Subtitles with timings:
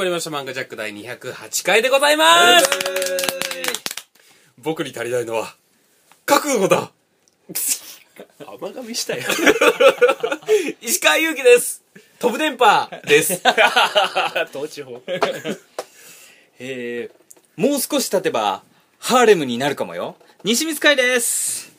[0.00, 0.30] まりました。
[0.30, 2.70] 漫画ジャック第208回でございます。
[4.56, 5.54] 僕に足りないのは、
[6.24, 6.90] 覚悟だ
[8.46, 9.24] 甘噛みしたよ
[10.80, 11.82] 石川祐希です
[12.18, 13.42] 飛ぶ電波です。
[14.54, 15.02] 統治法
[16.58, 18.62] えー、もう少し経てば、
[18.98, 20.16] ハーレムになるかもよ。
[20.44, 21.72] 西光海です。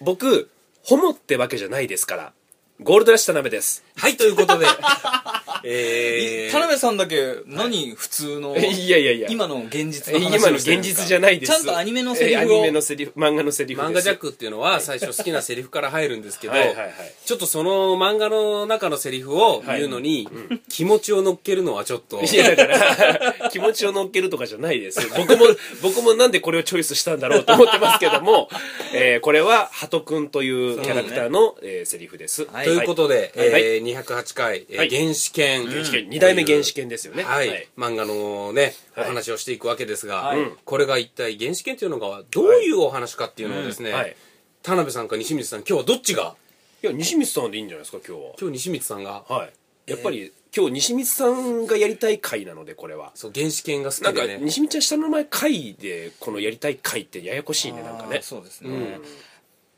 [0.00, 0.48] 僕
[0.82, 2.32] ホモってわけじゃないですから
[2.80, 4.66] ゴールドラッシュ田辺ですはい、ということで、
[5.64, 9.28] えー、田辺さんだけ、何普通の、いやいやいや。
[9.30, 11.52] 今の現実の話今の現実じゃないです。
[11.52, 16.92] ちゃんとアニメのセリフをえアニメのセリフ漫画のセリフ漫画ジャックっていうのは最初好きなセリフから入るんですけど、はいはいはい。
[17.24, 20.28] ちょっとその漫画の中のセリフを言うのに、
[20.68, 25.00] 気持ちを乗っけるのはちょっと、いやだから 気持ちを乗っけるとかじゃないです。
[25.16, 25.46] 僕も
[25.82, 28.48] 僕もなんでこれをチョイスしたんだろうと思ってますけども、
[28.92, 32.64] えーこれはハトくんというキャラクターの、えーセリフです、はい。
[32.64, 33.50] ということで、はい。
[33.50, 33.62] はい。
[33.62, 34.90] えー208回、えーはい。
[34.90, 37.22] 原始圏、原始圏二代目原始圏ですよね。
[37.22, 39.04] はい、漫画のね、はい。
[39.04, 44.16] お話をしていくわけですが、これが一体原始圏というのがどういうお話かっていうのをですね、はい。
[44.62, 46.34] 田辺さんか西光さん今日はどっちが？
[46.82, 48.32] いや西光さんでいいんじゃないですか今日は。
[48.40, 49.24] 今日西光さんが？
[49.28, 49.52] はい。
[49.90, 53.12] やっぱり、今日西光さんがやりたい回なのでこれは。
[53.14, 58.20] そう原始圏が好なんかきでね西光ちゃん下の名前回でこのやりたい回ってややこしいねなんかね。
[58.22, 58.70] そうですね。
[58.70, 59.02] うん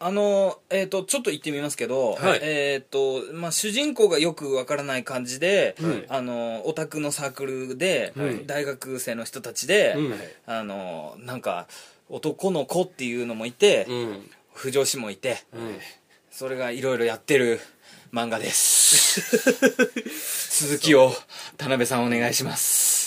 [0.00, 2.40] あの、えっ、と、ちょっと言ってみますけど、はい。
[2.42, 8.46] えっ、と、まあ、主人公がよくわからない感じで、はいあの、オタクのサークルで、はい。
[8.46, 10.14] 大学生の人たちで、うん。
[10.46, 11.66] あの、なんか、
[12.08, 14.30] 男の子っていうのもいて、うん。
[14.54, 15.78] 不女子もいて、うん。
[16.30, 17.60] それがいろいろやってる
[18.12, 19.20] 漫画です。
[20.68, 21.12] 続きを、
[21.56, 22.98] 田辺さんお願いします。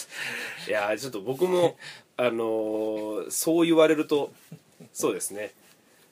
[0.68, 1.76] いやーちょっと僕も
[2.18, 4.32] あのーそう言われると
[4.94, 5.54] そうですね。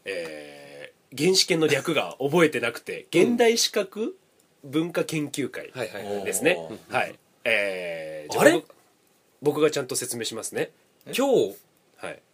[0.06, 0.69] えー、
[1.18, 4.18] 原始圏の略が覚えてなくて現代史学
[4.64, 6.26] 文化研究会はいはいはい。
[6.26, 6.94] ですね、おー。
[6.94, 7.16] はい。
[7.46, 8.52] えー、じゃあれ？
[8.54, 8.66] 僕
[9.42, 10.72] 僕がちゃんと説明しますね。
[11.06, 11.56] 今日はい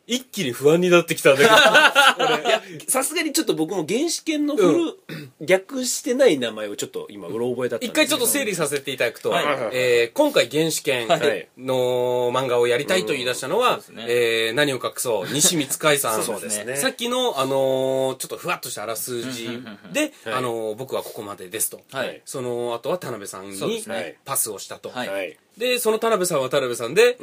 [0.08, 9.46] 一気に不安になってきたんだけどさすがにちょっと僕も原始圏のフル、 略してない名前をちょっと今うろ覚えだったんです一回ちょっと整理させていただくと、はい。
[9.74, 14.06] えー今回原始圏はいの漫画をやりたいと言い出したのは、そうですね。
[14.08, 15.28] えー何を隠そう。
[15.34, 16.24] 西光海さん。
[16.24, 16.76] そうですね。
[16.78, 19.50] さっきの、あのーちょっとふわっとしたあらすじ
[19.92, 20.34] で、はい。
[20.36, 22.22] あのー僕はここまでですと、はい。
[22.26, 24.18] その後は田辺さんにそうですね。
[24.26, 25.10] パスをしたと、はい。
[25.10, 25.38] はい。
[25.58, 27.18] でその田辺さんは田辺さんで、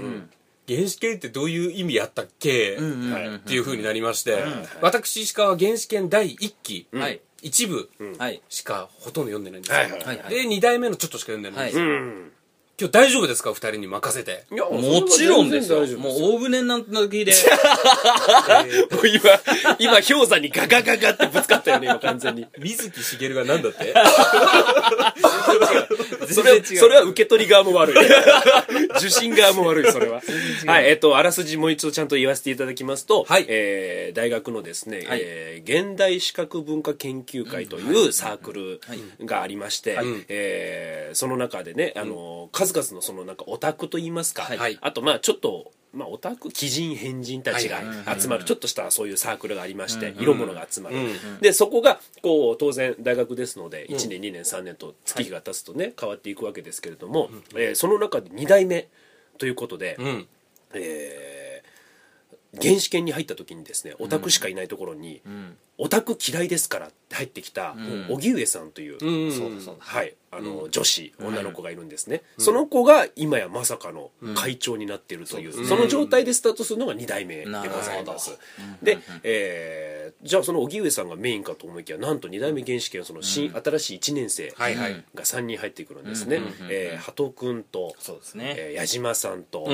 [0.69, 4.45] 原始圏ってどういう意味やったっけ、うんうんうんはいっていう風になりまして、
[4.81, 7.21] 私石川は原始圏第1期、はい。
[7.43, 8.41] 一部はい。
[8.49, 10.34] しかほとんど読んでないんですよ、はいはいはいはい。
[10.34, 12.33] で2代目のちょっとしか読んでないんですよ、うん
[12.81, 14.44] 今日大丈夫ですか？2人に任せて。
[14.50, 15.81] いやもちろんですよ。
[15.99, 17.33] もう大船なんて時で。
[18.91, 19.21] もう今、
[19.78, 22.47] 今、氷山にガガガガってぶつかったよね、 今完全に。
[22.59, 23.94] 水木しげるが何だって？
[26.32, 27.97] それは、それは受け取り側も悪い。
[28.99, 30.22] 受信側も悪い、それは。
[30.66, 33.44] はい、えっと、あらすじもう一度ちゃんと言わせていただきますと、はい。
[33.49, 35.21] えー大学のですね、はい。
[35.22, 38.81] えー現代史学文化研究会というサークル
[39.25, 44.78] がありまして、えーその中でね、あの、数々のそのなんかオタクといいますか、はい。
[44.81, 47.81] あとまあちょっと、まあ、オタク奇人変人たちが
[48.19, 58.89] 集まるちょっとしたそういうサークルがありまして色物が集まる、うんでそこがこう当然大学ですので1年2年3年と月日が経つとね変わっていくわけですけれども、えーその中で2代目
[59.39, 60.27] ということで、うん。
[60.75, 61.43] えー
[62.61, 65.23] 原始圏に入った時にですねオタクしかいないところに
[65.79, 67.75] 「オタク嫌いですから」って入ってきた
[68.11, 69.33] 荻上さんという、うん。
[69.33, 69.81] そうだそうだ。
[69.81, 77.50] はい、あの、女子女の子がいるんですね、その子が今やまさかの会長になっているという、その状態でスタートするのが2代目でご
[77.82, 78.38] ざいます。
[78.82, 85.05] で、えーじゃあその荻上さんがメインかと思いきやなんと2代目原始圏その新、新しい1年生はいはい。
[85.14, 86.40] が3人入ってくるんですね、
[86.70, 88.55] えー鳩くんとそうですね。
[88.56, 89.64] えー矢島さんと、ん。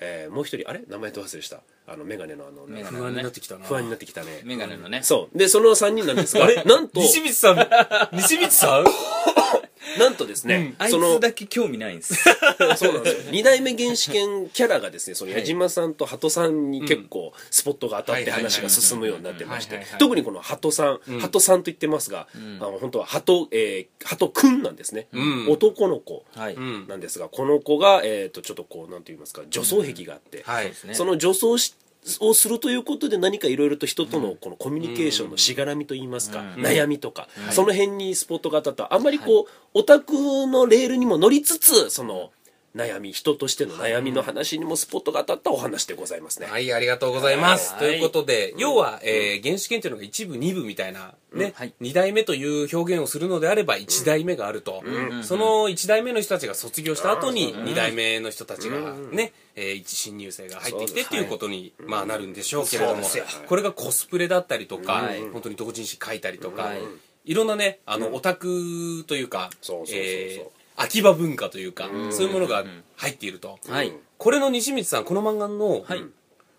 [0.00, 0.82] えーもう一人あれ？
[0.88, 1.60] 名前と忘れした。
[1.86, 3.64] あの眼鏡のあのメガネ不安になってきたな。
[3.66, 4.40] 不安になってきたね。
[4.44, 5.00] メガネのね。
[5.02, 5.38] そう。
[5.38, 8.16] でその3人なんですが なんと西光さん？
[8.16, 8.84] 西光さん？
[9.98, 12.14] なんとですね、あいそのつだけ興味ないんです。
[12.76, 13.32] そうなんですよ。
[13.32, 25.50] 二代目原始圏キャラがですねその矢島さんと鳩さんに結構スポットが当たって話が進むようになってましてはいはいはい特にこの鳩さん鳩さんと言ってますが、あの本当は鳩、えー、鳩くんなんですね、ん。
[25.50, 26.56] 男の子はい。
[26.56, 30.72] んなんですがこの子が、えー、とちょっとこうなんて言いますか女装癖があって、はい。
[30.84, 30.94] ね。
[30.94, 31.74] その女装し
[32.20, 40.12] をするということで何かいろいろと人とのこのコミュニケーションのしがらみといいますか、悩みとか、その辺にスポットが当たったあんまりこう、オタク
[40.46, 42.30] のレールにも乗りつつその
[42.74, 47.72] 悩み人としての悩みの話にもスポットが当たったお話でございますね、はい、ありがとうございます。
[47.74, 47.80] はい。
[47.80, 51.72] ということで、要は、えー原始圏というのが一部、二部みたいな、ね、はい。
[51.80, 54.82] 二代目という表現をするのであれば、一代目があると。
[55.22, 63.02] その一代目の人たちが卒業した後に、二代目の人たちがね、えー一新入生が入ってきてっていうことに、まあなるんでしょうけれども
[63.46, 66.80] これがコスプレだったりとかはい、本当に同人誌書いたりとかはい、
[67.26, 70.00] いろんなね、あの、オタクというか、そうそうそうそう。
[70.00, 72.64] えー秋葉文化というか、そういうものが
[72.96, 73.58] 入っていると。
[73.68, 73.92] はい。
[74.18, 76.04] これの西光さん、この漫画の、はい。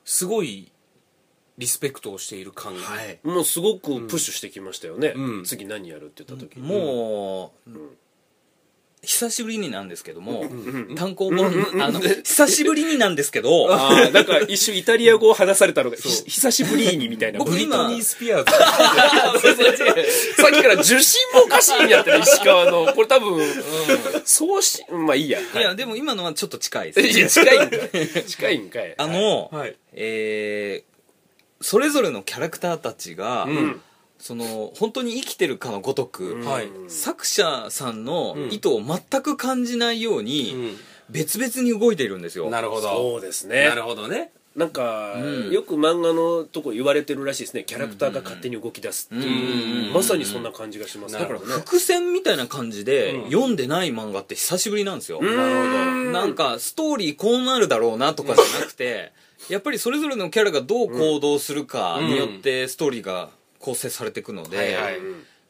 [0.04, 0.72] すごい
[1.58, 3.20] リスペクトをしている感が、はい。
[3.24, 5.44] もうすごくプッシュしてきましたよね、うん。
[5.44, 6.68] 次何やるって言った時に。
[6.68, 7.70] もう、
[9.06, 10.46] 久しぶりになんですけども、
[10.96, 11.48] 単行本、
[11.82, 17.40] あの、久しぶりになんですけど、 ああなんか一瞬イタリア語を話されたのがひ久しぶりにみたいな。
[17.40, 18.52] 僕ブリトニー・スピアーズ。
[20.42, 22.94] さっきから受信もおかしいんやってね石川の。
[22.94, 23.42] これ多分、
[24.26, 25.40] そうしまあいいや。
[25.40, 25.44] い。
[25.56, 27.18] や、でも今のはちょっと近いです。
[27.18, 28.94] いや近いんかい近いんかい。
[28.98, 29.76] あの、はい。
[29.94, 30.96] えー
[31.62, 33.82] それぞれのキャラクターたちが、ん
[34.20, 36.70] その本当に生きてるかのごとく、はい。
[36.88, 38.52] 作者さんのん。
[38.52, 40.78] 意図を全く感じないように、
[41.10, 42.50] 別々に動いているんですよ。
[42.50, 42.90] なるほど。
[42.90, 43.68] そうですね。
[43.68, 44.32] なるほどね。
[44.56, 45.52] なんか、うん。
[45.52, 47.66] よく漫画のとこ言われてるらしいですね。
[47.66, 53.32] キャラクターが勝手に動き出すっていう、うんまさにそんな感じがしますなるほどだから伏線みたいな感じで、うん。
[53.32, 55.22] 読んでない漫画って久しぶりなんですよ。
[55.22, 56.12] なるほど。
[56.12, 59.12] なんかストーリーこうなるだろうなとかじゃなくて
[59.50, 63.30] やっぱりそれぞれのキャラがどう行動するかによってストーリーが
[63.66, 65.00] 構成されていくので、はいはい。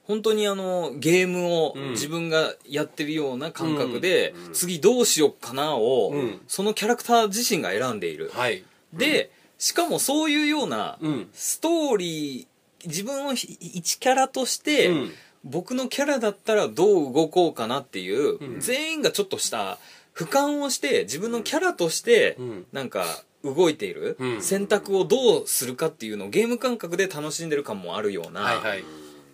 [0.06, 1.90] 本当にあのゲームをうん。
[1.92, 6.42] 自分がやってるような感覚で、次どうしよっかなを、うん。
[6.48, 8.64] そのキャラクター自身が選んでいる、はい。
[8.94, 11.30] でしかもそういうようなうん。
[11.34, 15.12] ストーリー自分をひ一キャラとして、うん。
[15.44, 18.60] 僕のキャラだったらどう動こうかなっていう、うん。
[18.60, 19.78] 全員がちょっとした
[20.16, 22.66] 俯瞰をして自分のキャラとしてうん。
[22.72, 23.06] なんか
[23.54, 24.42] 動いている、うん。
[24.42, 28.84] 選択をどうするかっていうのをゲーム感覚で楽しんでる感もあるような、はいはい。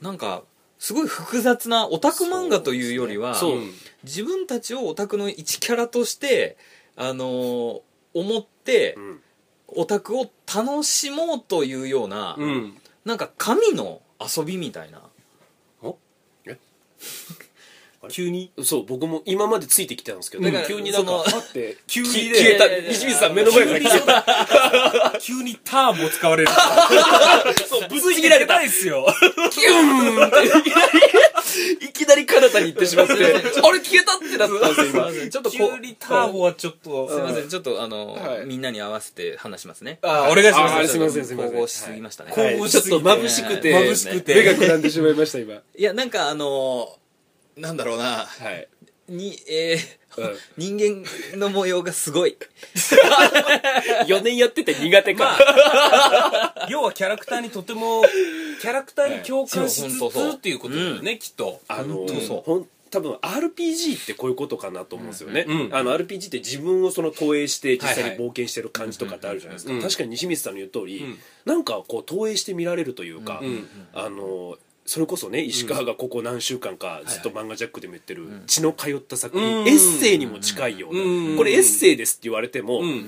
[0.02, 0.44] なんか
[0.80, 3.60] すごい複雑なオタク漫画というよりはそう。
[4.04, 6.58] 自分たちをオタクの一キャラとして、
[6.96, 7.81] あのー
[8.13, 9.22] 思って、ん。
[9.68, 12.78] オタクを楽しもうというような、うん。
[13.06, 15.02] なんか神の遊びみたいな
[18.09, 18.51] 急に？
[18.63, 22.68] そう僕も今までついてきてたんですけど、だから急になんかそのパッて急に消えた。
[22.89, 25.19] 西水さん目の前から消えた。
[25.19, 26.50] 急にターボ使われる。
[27.68, 29.06] そうぶついてられないですよ。
[29.51, 31.86] キューンって。
[31.86, 33.13] いきなりいきなり彼方に行ってしまって。
[33.13, 33.31] あれ
[33.80, 35.30] 消えたってなったんですよすいません。
[35.30, 37.50] ちょっとこ急にターボはちょっとすいません。
[37.50, 38.45] ちょっとあの、はい。
[38.45, 40.00] みんなに合わせて話しますね。
[40.01, 40.75] あお願いします。
[40.75, 41.51] あすいませんすいません。
[41.51, 44.36] 神々しすぎましたね、はいはいちょっと眩しくて眩しくて。
[44.36, 45.56] 目がくらんでしまいました今。
[45.56, 46.98] いやなんかあの
[47.62, 48.25] なんだろうな。
[48.25, 48.68] はい。
[49.08, 50.75] にえーうん。
[50.78, 51.04] 人
[51.34, 52.38] 間の模様がすごい。
[54.08, 58.04] 4年やってて苦手か、要はキャラクターにとても
[58.62, 61.62] キャラクターに共感しつそう本当そうつっていうことだよねきっと。
[61.68, 62.42] あの当そう。
[62.42, 65.62] ほん多分 RPG ってこういうことかなと思うんですよね、うん。
[65.68, 71.19] うんあの RPG って自分をその投影して実際に冒険してる感じとかってあるじゃないですか、うん確かに西光さんの言う通り、うん。
[71.46, 74.58] なんかこう投影して見られるというか、うんあの
[74.91, 79.65] それこそね石川がここ何週間かずっと漫画ジャックでも言ってる血の通った作品、うん。
[79.69, 81.38] エッセイにも近いような、うん。
[81.38, 83.05] これエッセイですって言われても、うん。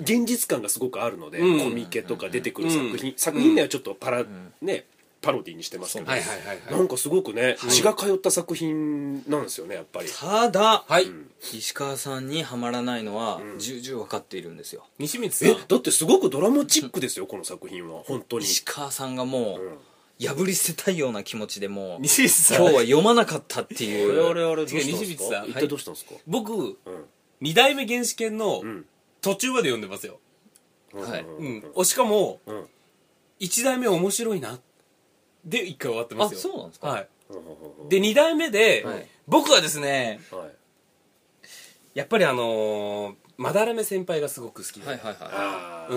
[0.00, 1.58] 現実感がすごくあるので、うん。
[1.60, 4.24] コミケとか出てくる作品、作品名はちょっとパラ、
[4.62, 4.86] ね
[5.20, 10.08] パロディにしてますけど、はいはいはいはないんかすごくね、血が通った作品なんですよねやっぱり。
[10.08, 11.08] ただ、はい。
[11.52, 14.86] 石川さんにはまらないのは重々分かっているんですよ。
[14.98, 15.56] 西光さえん。
[15.68, 18.02] だってすごくドラマチックですよこの作品は。
[18.06, 18.46] 本当に。
[18.46, 19.72] 石川さんがもうん。
[19.72, 19.78] う
[20.20, 22.56] 破り捨てたいような気持ちでもう西光さん。
[22.58, 24.26] 今日は読まなかったっていう。
[24.28, 25.42] あれあれどうしたんです違う西光さん。
[25.42, 26.78] か一体どうしたんですか、僕
[27.40, 28.84] 二代目原始圏のん。
[29.20, 30.18] 途中まで読んでますよ。
[30.94, 31.22] うんはい。
[31.22, 31.70] うん。
[31.74, 32.66] おしかもうん。
[33.38, 34.58] 一代目面白いな。
[35.44, 36.38] で一回終わってますよ。
[36.38, 36.88] あそうなんですか？
[36.88, 37.08] はい。
[37.30, 39.06] うんで二代目ではい。
[39.26, 41.98] 僕はですねはい。
[41.98, 44.86] やっぱりあのーまだらめ先輩がすごく好きで。
[44.88, 45.94] はいはいはあー。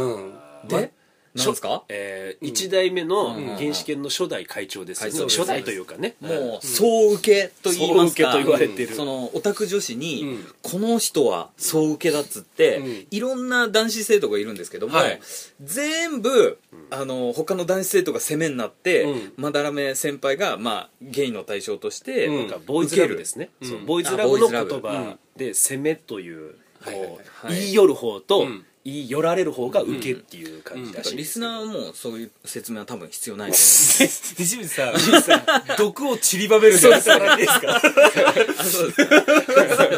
[0.63, 0.67] うん。
[0.67, 0.93] で
[1.33, 1.83] なんですか？
[1.89, 3.45] えー一代目のうん。
[3.55, 5.11] 原始圏の初代会長ですよね。
[5.11, 5.39] 会長です。
[5.39, 6.15] 初代というかね。
[6.21, 6.25] い。
[6.25, 8.31] もう総受けと言いますか。
[8.33, 8.95] 総受けと言われてる。
[8.95, 10.45] そのオタク女子に、うん。
[10.61, 13.07] この人は総受けだっつって、うん。
[13.11, 15.19] いろんな男子生徒がいるんですけども、はい。
[15.63, 16.57] 全部、
[16.89, 19.33] あの他の男子生徒が攻めになって、うん。
[19.37, 22.47] まだらめ先輩が、まあ、ゲイの対象として、うん。
[22.65, 23.49] ボーイズラブですね、
[23.85, 27.55] ボーイズラブの言葉で攻めというはいはいはい。
[27.59, 31.13] 言い寄る方とうん言い寄られる方が受けっていう感じらし。
[31.13, 33.63] いリスナーはもうそういう説明は多分必要ないと思
[34.37, 34.95] 西光さん
[35.77, 37.81] 毒を散りばめるじゃないですか？
[38.63, 38.93] そう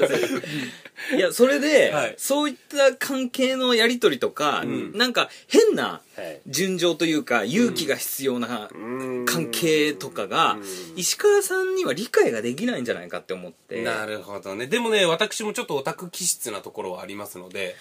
[0.07, 0.43] です
[1.15, 2.15] いやそれで、はい。
[2.17, 4.91] そういった関係のやり取りとか、ん。
[4.97, 6.41] なんか変なはい。
[6.47, 9.25] 順情というか勇気が必要なうん。
[9.25, 10.57] 関係とかが
[10.95, 11.73] 石川さん。
[11.73, 17.75] には理解ができないんじゃないかって思ってなるほどねでもね私もちょっとオタク気質なところはありますので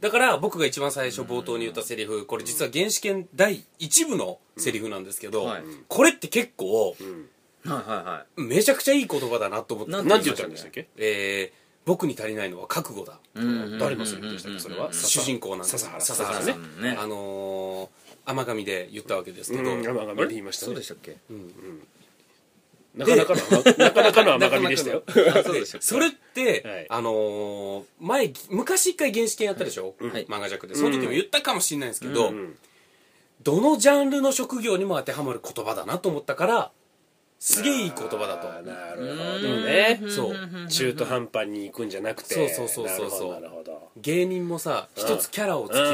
[0.00, 8.40] だから僕が一番最初冒頭に言ったセリフこれ実は原始圏第1部のセリフなんですけど、はいこれって結構はいはいはい。
[8.42, 10.88] めちゃくちゃいい言葉だなと思ってなんなんて言ったんでしたっけ？
[10.96, 13.18] えー僕に足りないのは覚悟だ、
[13.78, 14.58] 誰のセリフでしたっけ？
[14.58, 14.90] それは？
[14.92, 16.44] 主人公なんです笹原笹原ね。
[16.46, 16.98] 笹原ね。
[16.98, 20.66] あのー甘神で言ったわけですけど、う神で言いましたね。
[20.68, 21.18] そうでしたっけ
[22.94, 25.02] なかなかのなかなかの甘神でしたよ。
[25.08, 26.86] あそうで それって、はい。
[26.88, 30.26] あのー前昔一回原始圏やったでしょ、はい。
[30.26, 30.74] 漫画弱で。
[30.74, 32.56] その時も言ったかもしれないんですけど、ん
[33.42, 36.70] どのジャンルの職業にも当てはまる言葉だなと思ったから
[37.40, 38.48] すげえいい言葉だと。
[38.62, 40.00] なるほどね。
[40.08, 40.68] そう。
[40.68, 42.34] 中途半端に行くんじゃなくて。
[42.34, 43.42] そうそうそうそうそう。
[43.96, 45.84] 芸人もさ一つキャラをつけよ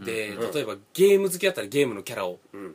[0.00, 0.04] う。
[0.04, 2.74] で例えばゲーム好きだったらゲームのキャラをん。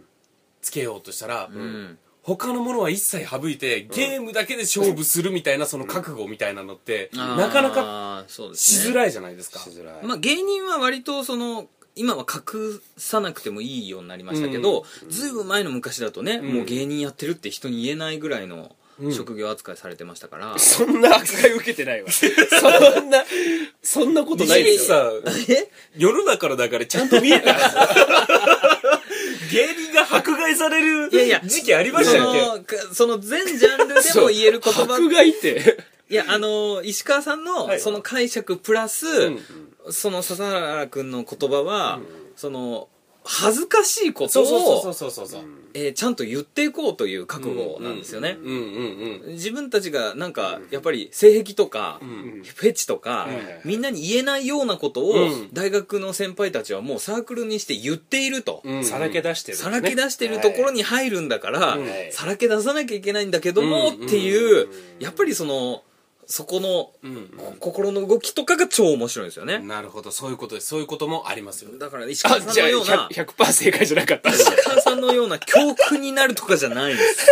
[0.61, 8.83] つけようとしたら、うん他のものは一切省いてゲームだけで勝負するみたいなその覚悟みたいなのってなかなかそうですね。
[8.85, 9.59] しづらいじゃないですか。
[9.59, 10.05] しづらい。
[10.05, 18.75] まあ、芸人は割とその今は隠さなくてもいいようになりましたけど、ずいぶん前の昔だとね、もう芸人やってるって人に言えないぐらいの
[19.11, 22.09] 職業扱いされてましたから、そんな扱い受けてないわ。
[22.13, 22.27] そ
[23.01, 23.25] んな
[23.81, 25.21] そんなことないですよ。
[25.25, 25.31] さ
[25.97, 27.53] 世の中の流れちゃんと見えた
[29.51, 32.77] 芸人が迫害される時期ありましそたっけ？
[32.77, 34.83] のかその全ジャンルでも言える言葉。
[34.83, 35.77] 迫害って。
[36.09, 39.05] いやあの石川さんのその解釈プラス、
[39.89, 42.01] その笹原君の言葉は、
[42.35, 42.89] その
[43.23, 45.41] 恥ずかしいことをそうそうそう
[45.73, 48.37] えーちゃんと言っていこうという覚悟なんですよね、
[49.27, 55.49] 自分たちがなんかやっぱり性癖とか、フェチとか、んみんなに言えないようなことを、うん。
[55.53, 58.83] 大学の先輩たちはもうサークルにして言っていると、うん。
[58.83, 62.11] さらけ出してるさらけ出してるところに入るんだから、はい。
[62.11, 64.05] さらけ出さなきゃいけないんだけども、うん。
[64.07, 64.67] っていう、
[64.99, 65.83] やっぱりその
[66.27, 66.91] そこの、
[67.59, 70.11] 心の動きとかが超面白いんですよね、なるほど。
[70.11, 70.67] そういうことです。
[70.67, 74.29] そういうこともありますよだから石川さんのような 100%, 100正解じゃなかった。
[74.29, 77.27] 石川さんのような教訓になるとかじゃないんです。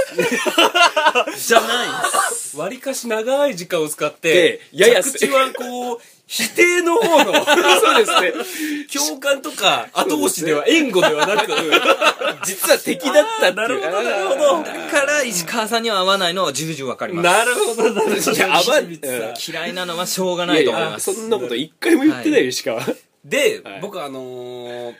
[1.48, 2.58] じゃないんです。
[2.58, 6.00] わりかし長い時間を使っでてやや着地はこう
[6.31, 7.33] 否定の方の
[7.81, 8.86] そうですね。
[8.93, 11.51] 共感とか後押しでは援護ではなく
[12.45, 14.63] 実は敵だったなるほどなるほど。
[14.63, 17.25] だから石川さんには合わないのは重々わかります。
[17.25, 18.31] なるほどなるほど。
[18.31, 19.01] いや合わん清水
[19.36, 19.53] さん。
[19.53, 21.09] 嫌いなのはしょうがないと思います。
[21.09, 22.79] やそんなこと一回も言ってないよ石川。
[23.25, 23.79] で、はい。
[23.81, 24.95] 僕あのー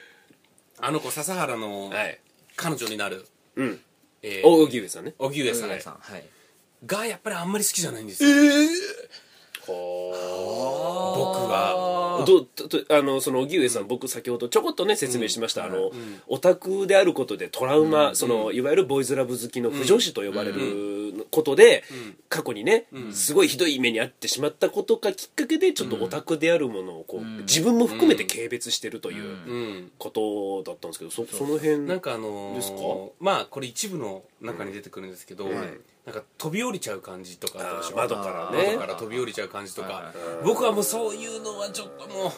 [0.82, 2.20] あの子笹原のはい。
[2.56, 3.24] 彼女になる、
[3.56, 3.80] うん。
[4.24, 5.14] えー大木上さんね。
[5.20, 5.98] 荻上さん上さん。
[6.02, 6.24] はい。
[6.88, 8.30] がやっぱりあんまり好きじゃないんですよ、
[9.70, 11.88] 僕は。
[12.26, 12.46] ど
[12.90, 15.90] あのその荻上さん、僕先ほどちょこっとね説明しました、あの、
[16.28, 21.84] オタクであることでトラウマ、そのいわゆるボーイズラブ好きの不女子と呼ばれることで、
[22.28, 29.30] 過去にね、すごいひどい目に遭ってしまったことがきっかけでちょっとオタクであるものをこう、自分も含めて軽蔑してるというう
[29.86, 29.92] ん。
[29.98, 32.78] ことだったんですけどそその辺なんかあのーですか？
[33.20, 38.58] まあこれ一部の中に出てくるんですけど、なんか飛び降りちゃう感じとか窓から。
[38.58, 38.76] ね。
[38.76, 42.32] 窓から飛び降りちゃう感じとか、僕はもうそういうのはちょっとも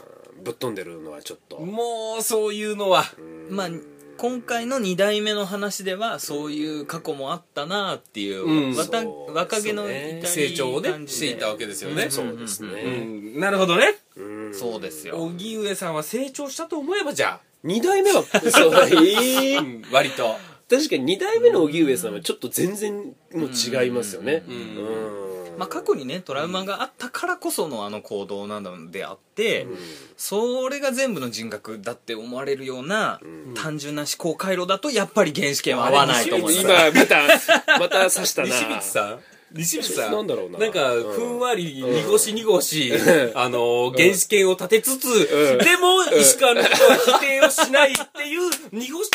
[0.43, 1.58] ぶっ飛んでるのはちょっと。
[1.58, 3.03] うもうそういうのは。
[3.50, 3.70] まあ
[4.17, 8.75] 今回の2代目の話ではそういう過去もあったなっていう、うん。
[8.75, 10.22] わた若気のね。
[10.24, 13.39] 成長をねしていたわけですよね、そうですね、うん。
[13.39, 13.96] なるほどね。
[14.15, 14.53] うん。
[14.53, 15.17] そうですよ。
[15.17, 19.86] 荻上さんは成長したと思えばじゃ二代目は そうあ、えーうん。
[19.91, 20.36] 割と
[20.71, 24.43] 確かに2代目の荻上さんはちょっと全然もう違いますよね。
[24.47, 29.67] うんまあ、過去にねトラウマがあったからこそのあの行動なのであって、
[30.15, 33.19] それが全部の人格だって思われるような
[33.53, 38.47] 単純な思考回路だとやっぱり原始圏は合わないと思います今またまた刺したな。
[38.47, 39.19] 西光さん？
[39.53, 40.60] 西光さんなんだろうな。
[40.60, 41.13] なんかうん。
[41.13, 42.93] ふんわり濁し濁し、
[43.36, 49.10] あの原始圏を立てつつ、でも石川のことは否定をしないっていう濁し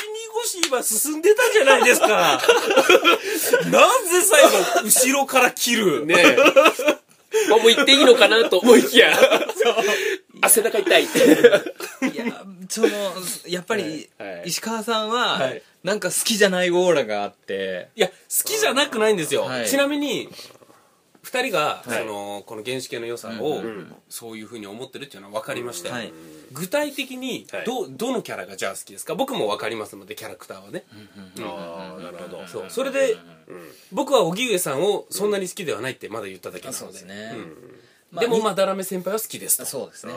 [0.56, 2.06] 濁しは進んでたじゃないですか。
[3.70, 6.36] なぜ最後後ろから切る、ねえ。
[7.52, 9.12] あもう言っていいのかなと思いきや。
[10.42, 11.04] あ背中痛い。
[11.04, 11.06] い
[12.16, 12.88] やその
[13.46, 14.30] やっぱりはい。
[14.30, 14.42] はい。
[14.46, 17.90] 石川さんははいなんか好きじゃないオーラがあって。
[17.94, 18.14] いや好
[18.44, 19.68] きじゃなくないんですよ、はい。
[19.68, 20.28] ちなみに
[21.22, 21.98] 2人が、はい。
[22.00, 23.62] そのこの原始系の良さを、
[24.08, 26.12] そういうふうに思ってるっていうのは分かりましたよ、はい。
[26.50, 27.64] 具体的にはい。
[27.64, 29.14] ど,、どのキャラがじゃあ好きですか？
[29.14, 30.84] 僕も分かりますのでキャラクターはね、
[31.40, 32.48] ああなるほど。
[32.48, 32.64] そう。
[32.68, 33.16] それで、
[33.92, 36.78] 僕は荻上さんをそんなに好きではないってまだ言っただけなので。
[36.78, 37.32] そうですね、
[38.10, 39.64] まあでもまだらめ先輩は好きですと。
[39.66, 40.12] そうですね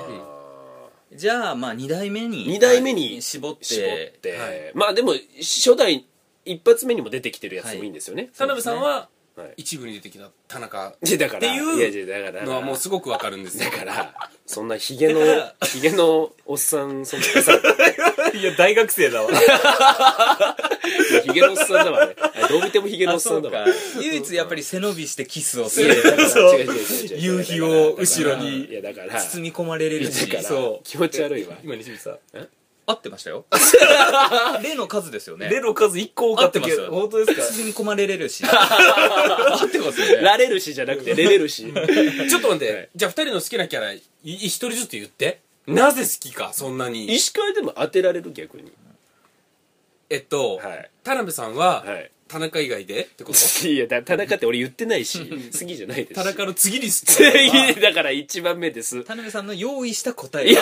[1.13, 4.71] じゃあまあ2代目に2代目に絞って絞って、はい。
[4.75, 6.05] まあでも初代
[6.45, 9.53] 一発目にも出てきてるやつでもいいんですよね、田辺さんははい。
[9.57, 10.93] 一部に出てきた田中。
[11.05, 13.69] いやだからっていういやいやだからのはもうすごくわかるんですよ。
[13.69, 14.13] だから
[14.45, 15.19] そんなヒゲの
[15.63, 17.57] ヒゲのおっさんそんなさ
[18.33, 19.29] いや大学生だわ。
[21.23, 22.15] ヒゲのおっさんだわね。
[22.19, 23.65] あどう見てもヒゲのおっさんだわ。
[24.01, 25.95] 唯一やっぱり背伸びしてキスをする。
[26.29, 26.59] そう
[27.17, 30.83] 夕日を後ろにいやだから包み込まれれるしだからそう。
[30.83, 31.55] 気持ち悪いわ。
[31.63, 32.47] 今西光さん。
[32.85, 33.45] 合ってましたよ。
[34.63, 35.47] 例の数ですよね。
[35.47, 37.43] レの数1個多かったけ合ってますど本当ですか？
[37.53, 38.43] 包み込まれれるし。
[38.49, 40.15] 合ってますよね。
[40.23, 42.89] ラレルシじゃなくてレレルシちょっと待って、はい。
[42.95, 45.39] じゃあ2人の好きなキャラい一人ずつ言って
[45.73, 47.13] なぜ好きかそんなに。
[47.13, 48.71] 石川でも当てられる逆に。
[50.09, 50.89] えっと、はい。
[51.03, 52.11] 田辺さんは、はい。
[52.27, 53.39] 田中以外でってこと？
[53.67, 56.13] いやだ田中って俺言ってないし好きじゃないです。
[56.13, 59.03] し田中の次に好きなのはだから一番目です。
[59.03, 60.51] 田辺さんの用意した答え。
[60.51, 60.61] いや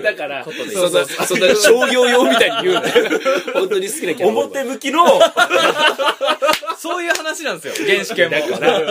[0.00, 0.56] だからそん
[0.92, 3.20] なそんな商業用みたいに言うなよ。
[3.52, 5.20] 本当に好きなキャラ表向きの
[6.78, 7.86] そういう話なんですよ。
[7.86, 8.36] 原始圏も。
[8.36, 8.82] だから。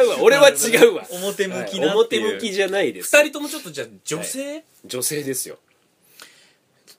[0.00, 0.16] 違うわ。
[0.20, 1.06] 俺は違うわ。
[1.10, 2.26] 表向きなっていう。
[2.28, 3.14] 表向きじゃないです。
[3.14, 5.58] 2人ともちょっとじゃあ女性、女性ですよ。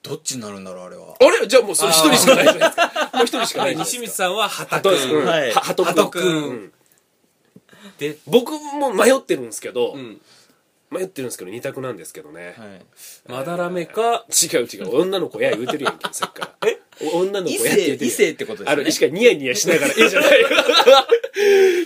[0.03, 1.15] どっちになるんだろうあれは。
[1.19, 1.47] あれ？
[1.47, 3.11] じゃあもうそれ一人しかないじゃないですか。
[3.13, 3.83] もう一人しかなはいい、じゃないですか。
[3.83, 5.07] 西光さんは畑どうです。
[5.07, 6.23] 君、ははいハトハト君。
[6.23, 6.73] うん
[7.97, 10.21] で、僕も迷ってるんですけどうん、
[10.89, 12.55] 迷ってるんですけど二択なんですけどね。
[12.57, 12.85] はい。
[13.27, 14.25] まだらめか？
[14.29, 16.55] 違う違う女の子や言うてるやんけさっきか。
[16.61, 20.45] ら えお女の子異やって言うてるや異性ってことですあの、よねしかニヤニヤしながら、えじゃない。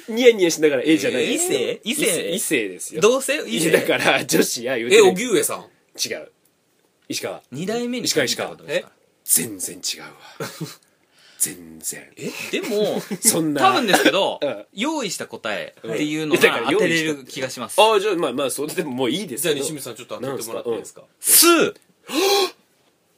[0.09, 1.33] ニヤニヤしながら、えじゃない。
[1.33, 1.81] 異性？
[1.83, 2.29] 異性。
[2.31, 2.67] 異性？
[2.69, 3.01] ですよ。
[3.01, 3.41] 同性？
[3.47, 3.71] 異い性？
[3.71, 5.65] やだから、女子や言うてえる荻上さん。
[5.99, 6.31] 違う。
[7.09, 7.41] 石川。
[7.51, 8.91] 二代目に石川石川ってことですか？
[9.25, 10.09] 全然違うわ。
[11.41, 12.07] 全然。
[12.51, 13.61] でもそんな。
[13.61, 14.65] 多分ですけどうん。
[14.73, 17.81] 用意した答えっていうのが当てれる気がします。
[17.81, 21.01] ああ、じゃあ、まあまあ、それでももういいですじゃあ西光さんちょっと当ててもらっていいですか？
[21.19, 21.73] スー！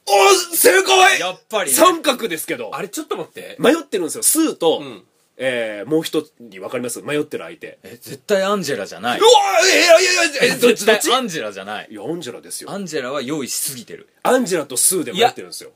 [0.06, 1.20] お正解！
[1.20, 1.76] やっぱりね。
[1.76, 2.74] 三角ですけど。
[2.74, 3.56] あれちょっと待って。
[3.58, 4.22] 迷ってるんですよ。
[4.22, 5.04] スーと、うん。
[5.36, 7.02] えー、もう一人わかります？
[7.02, 7.78] 迷ってる相手。
[7.82, 9.18] え絶対アンジェラじゃない。
[9.18, 9.28] うわ
[9.68, 10.12] えいやいや
[10.46, 10.84] いや、え、どっち？
[10.84, 11.08] 絶どっち？
[11.08, 11.88] 対アンジェラじゃない。
[11.90, 12.70] いや、アンジェラですよ。
[12.70, 12.78] ア。
[12.78, 14.08] ンジェラは用意しすぎてる。
[14.22, 15.70] アンジェラとスーで迷ってるんですよ。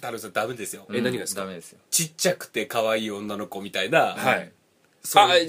[0.00, 0.86] 田辺さんダメですよ。
[0.90, 1.42] え何がですか？
[1.42, 1.78] ダメですよ。
[1.90, 4.52] ちっちゃくて可愛い女の子みたいな、はい。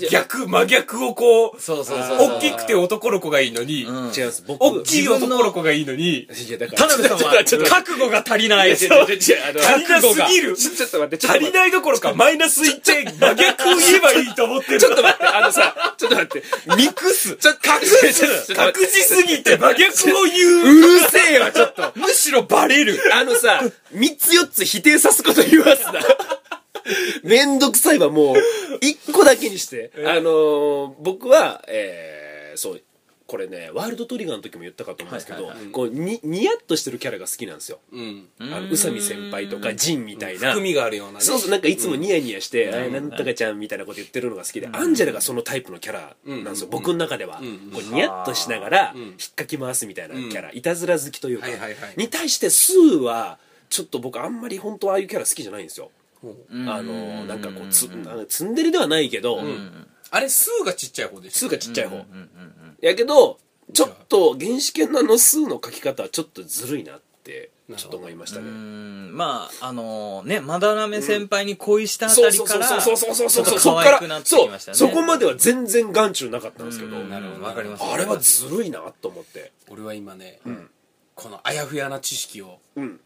[0.09, 4.43] 逆真逆をこうそうそうそうそう大きくて男の子がいいのに、うん違います。
[4.47, 6.77] 僕、大きい男の子がいいのにいや、だから。
[6.79, 11.45] 田辺さんはちょっと覚悟が足りない 足りなすぎるちょっと待って、ちょっと待って。
[11.45, 16.43] 足りないどころかマイナス1点真逆を言えばいいと思ってるちょっと待って、あのさ、ちょっと待って。
[16.77, 18.05] ミックスちょっと隠す
[18.53, 21.91] 隠しすぎて真逆を言ううるせえわ、ちょっと。
[21.95, 23.61] むしろバレるあのさ、
[23.91, 25.99] 三つ四つ否定さすこと言わすな。
[27.23, 28.35] めんどくさいわ、もう。
[28.81, 29.91] 一個だけにして。
[30.05, 32.81] あのー、僕は、えー、そう、
[33.31, 37.79] これね、ワールドトリガーの時も言ったかと思うんですけどこう、に、ニヤッとしてるキャラが好きなんですよ。
[37.93, 38.27] うん。
[38.39, 40.49] あの、宇佐美先輩とか、ジンみたいな。
[40.49, 41.21] 含みがあるようなね。
[41.21, 47.37] そうそう、なんかいつもニヤニヤして、あれなんとかちゃんみたいなこと言ってるのが好きで、アンジェラがそのタイプのキャラなんですよ、僕の中では。
[47.37, 51.47] こうニヤッとしながら、引っかき回すみたいなキャラ、いたずら好きというか
[51.95, 55.89] に対してスーは、ちょっと僕あんまり本当はああいうキャラ好きじゃないんですよ。
[56.23, 57.89] あの、なんかこう、つ、
[58.27, 59.41] ツンデレではないけど、
[60.11, 61.39] あれスーがちっちゃい方でしょ？
[61.39, 62.05] スーがちっちゃい方。
[62.81, 63.39] やけど、
[63.73, 68.49] ちょっと原始圏のあのスーの書き方はちょっとずるいなって、ちょっと思いましたうね。
[68.49, 69.15] ん。
[69.15, 73.45] まああのねまだらめ先輩に恋したあたそうそうりからそうそうそうそうそう。
[73.45, 74.77] ちょっとそっから可愛くなってそうきましたね。
[74.77, 76.97] そこまでは全然眼中なかったんですけど。
[76.97, 77.09] うん。
[77.09, 77.83] なるほどわかります。
[77.85, 79.53] あれはずるいなと思って。
[79.69, 80.41] 俺は今ね、
[81.15, 82.99] このあやふやな知識をうん。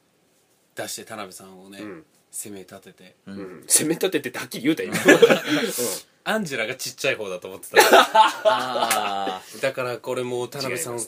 [0.76, 2.04] 出して田辺さんをね、ん
[2.36, 3.64] 攻め立てて、うん。
[3.66, 4.98] 攻め立ててってはっきり言うたよ今
[6.26, 7.78] アンジェラがちっちゃい方だと思ってた。
[8.44, 11.02] あだからこれも田辺さんを違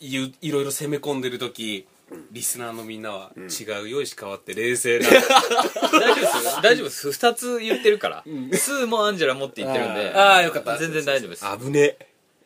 [0.00, 1.86] いいいろいろ攻め込んでる時、
[2.32, 5.10] リスナーのみんなは違うよし変わって冷静な、ー
[6.00, 7.08] 大丈夫です大丈夫です。
[7.08, 8.24] 2つ言ってるから。
[8.54, 10.76] スーもアンジェラもって言ってるんでああよかった。
[10.78, 11.44] 全然大丈夫です。
[11.64, 11.96] 危ね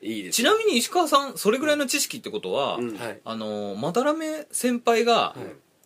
[0.00, 2.96] いいですちなみに石川さんそれぐらいの知識ってことは、ん。
[2.96, 3.20] はい。
[3.24, 5.34] あのまだらめ先輩が、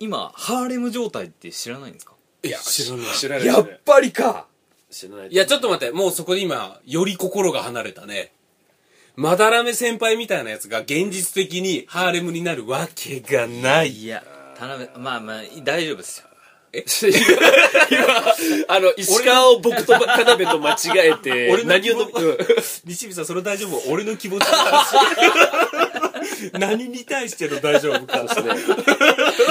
[0.01, 2.12] 今ハーレム状態って知らないんですか？
[2.45, 3.07] いや知らない。
[3.15, 3.47] 知らない。
[3.47, 4.47] やっぱりか。
[4.91, 5.29] 知らない。
[5.29, 8.33] いやちょっと待ってもうそこで今より心が離れたね。
[9.15, 13.91] まだらめ先輩みたいなやつが現実的にハーレムになるわけがない。
[14.03, 14.25] いや
[14.57, 16.27] 田辺まあまあ大丈夫ですよ。
[17.91, 20.77] 今あの石川を僕と田辺と間違
[21.11, 22.39] えて俺の何をのうん。
[22.87, 23.91] 西見さんそれ大丈夫？
[23.93, 24.95] 俺の気持ちの話
[26.59, 28.25] 何に対しての大丈夫か。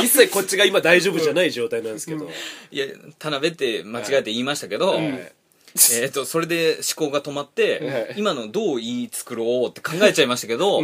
[0.01, 2.29] 一切こっちが今大丈夫じゃない状態なんですけど。
[2.71, 2.85] いや
[3.19, 8.13] 田辺って間違えて言いましたけど、えっとそれで思考が止まって、はい。
[8.17, 10.81] 今のどう言い作ろうって考えちゃいましたけど、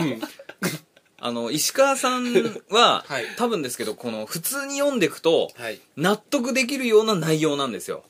[1.19, 2.33] あの石川さん
[2.69, 3.25] は、はい。
[3.37, 5.79] 多分ですけどこの普通に読んでいくとはい。
[5.95, 8.03] 納得できるような内容なんですよ。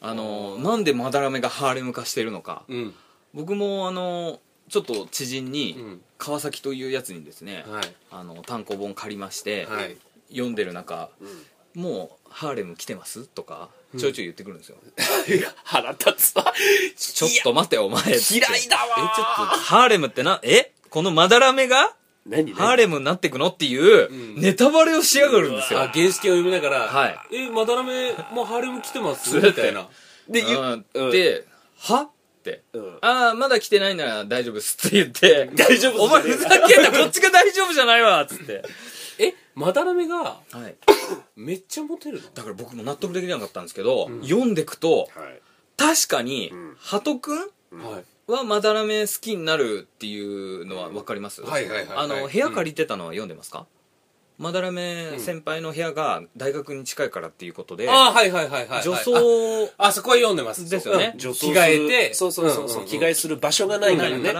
[0.00, 2.64] あのなんでまだらめがハーレム化してるのか。
[2.68, 2.94] うん。
[3.32, 6.00] 僕もあのちょっと知人うにん。
[6.18, 7.84] 川崎というやつにですね、はい。
[8.10, 9.96] あの単行本借りまして、はい。
[10.30, 11.08] 読んでる中、
[11.74, 13.26] もうハーレム来てます？
[13.28, 14.76] とかちょいちょい言ってくるんですよ、
[15.28, 16.52] いや腹立つわ。
[16.96, 18.34] ちょっと待てお前って。
[18.34, 20.72] 嫌いだわえちょっとハーレムってなえ？
[20.90, 21.94] このまだらめが？
[22.24, 24.40] 何ハーレムになってくのっていううん。
[24.40, 27.18] ネタバレをしやがるんですよ、あ原式を読みながら「はい。
[27.30, 29.88] えまだらめもうハーレム来てます?」みたいな。
[30.28, 30.86] で言うん。
[30.94, 31.10] うん。
[31.12, 31.46] で
[31.78, 32.10] は？
[32.50, 32.98] って、うん。
[33.00, 35.50] ああまだ来てないなら大丈夫っすって言って。
[35.56, 38.62] 大丈夫っすお前ふざけんなこっちが大丈夫じゃないわっつって。
[39.18, 40.76] えまだらめがはい。
[41.36, 42.28] めっちゃモテるの？
[42.34, 45.40] だから僕も納得できなかったんですけど、読んでくとはい。
[45.76, 46.76] 確かに、ん。
[46.78, 48.04] ハトくんはい。
[48.32, 51.98] はまだらめ好きになるっていうのは分かります、はいはいはいはい。
[51.98, 53.66] あの部屋借りてたのは読んでますか、
[54.38, 58.82] まだらめ先輩の部屋が大学に近いからっていうことで、ああはいはいはいはいはい。
[58.82, 60.68] 女装ああそこは読んでます。
[60.68, 61.12] ですよね。
[61.14, 61.16] う。
[61.16, 61.18] ん。
[61.18, 62.14] 女装着替えて。
[62.14, 62.88] そうそうそうそう、んんん。
[62.88, 64.32] 着替えする場所がないからね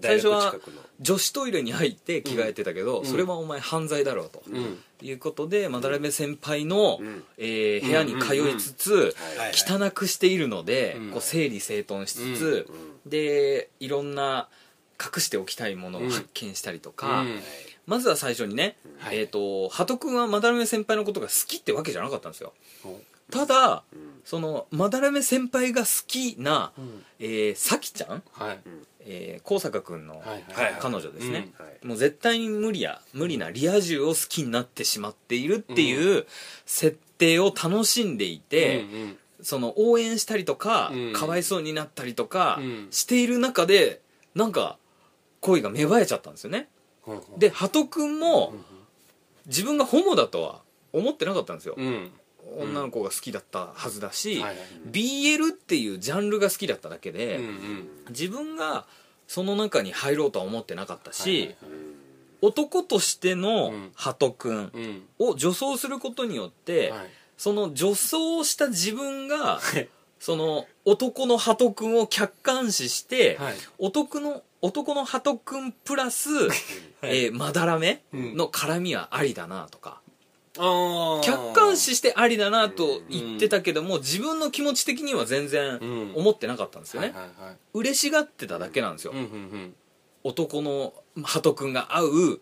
[0.00, 0.54] 最初は
[1.00, 4.78] 女子トイレに入って着替えてたけど、それはお前犯罪だろうと、うん。
[5.02, 7.22] いうことでまだらめ先輩の、ん。
[7.36, 11.10] えー部屋に通いつつ、はい汚くしているので、うん。
[11.10, 12.68] こう整理整頓しつつ、
[13.04, 14.48] でいろんな
[14.98, 17.40] 隠しておきたいものを発見したりとか、うん
[17.86, 19.18] まずは最初にね、はい。
[19.18, 22.52] えっ、と鳩くんはまだらめ先輩のことが好きってわけじゃなかったんですよ。
[22.84, 22.96] うん
[23.32, 23.82] ただ、
[24.24, 26.72] そのまだらめ先輩が好きな、
[27.18, 28.58] えー、さきちゃん、はい。
[29.00, 30.22] えー、高坂くんの
[30.80, 31.64] 彼女ですね、うん。
[31.64, 31.86] はい。
[31.86, 36.26] もう絶対に無理や無理なリア充を好きになってしまっているっていう
[36.66, 39.16] 設定を楽しんでいて、うんうん。
[39.40, 41.12] その応援したりとか、うん。
[41.14, 42.88] かわいそうになったりとかうん。
[42.90, 44.02] している中で
[44.34, 44.76] なんか
[45.40, 46.58] 恋が芽生えちゃったんですよね。
[46.58, 46.81] うん
[47.36, 48.54] で鳩くんも
[49.46, 50.60] 自分がホモだとは
[50.92, 52.10] 思ってなかったんですよ、うん。
[52.58, 54.42] 女の子が好きだったはずだし、
[54.90, 57.40] BL っていうジャンルが好きだっただけで、
[58.10, 58.86] 自分が
[59.26, 61.54] その中に入ろうとは思ってなかったし、
[62.42, 63.92] 男としてのうん。
[63.94, 65.02] 鳩くんうん。
[65.18, 67.10] を女装することによって、はい。
[67.38, 69.60] その女装した自分が
[70.18, 73.54] その男の鳩くんを客観視して、はい。
[73.78, 76.30] 男の男の鳩くんプラス、
[77.02, 80.00] えーまだらめの絡みはありだなとか、
[80.54, 86.12] 客観視してありだなと言ってたけども、自分の気持ち的には全然うん。
[86.14, 87.12] 思ってなかったんですよね、
[87.74, 89.12] 嬉しがってただけなんですよ、
[90.22, 90.94] 男の
[91.24, 92.40] 鳩くんが会う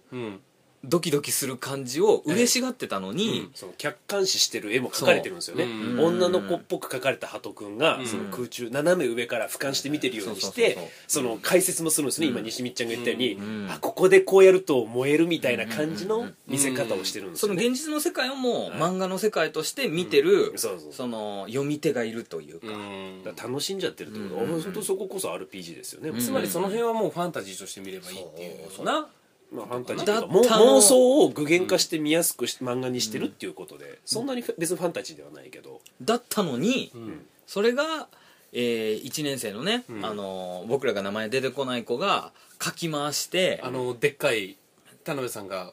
[0.82, 5.66] ドキドキする感じを嬉しがってたのに、その客観視してる絵も描かれてるんですよね、
[5.98, 8.06] 女の子っぽく描かれた鳩くんが、うん。
[8.06, 13.70] その空中斜め上から俯瞰して見てるようにしてその解説もするんですね、今西見ちゃんが言ったように、ん。
[13.70, 20.58] あここでこうやると燃えるみたいな感じの見せ方をしてるんですそのよね、現実の世界をもう漫画の世界として見てる、うん。
[20.58, 23.22] そうそうその読み手がいるというか、うん。
[23.22, 24.36] だから楽しんじゃってるってこと。
[24.36, 24.62] は、うん。
[24.62, 29.08] 本当そここそ RPG ですよね、つまりその辺はもうファンタジーとして見ればいいっていうそうな
[29.52, 30.28] まあ、ファンタジーだったの。
[30.28, 37.26] も妄想を具現化して見やすくし、漫画にしてるっていうことでそんなに別にファンタジーではないけど、だったのに、ん。
[37.46, 38.08] それが、
[38.52, 40.04] え1年生のね、ん。
[40.04, 42.32] あの僕らが名前出てこない子が
[42.62, 44.56] 書き回してあのでっかい
[45.04, 45.72] 田辺さんが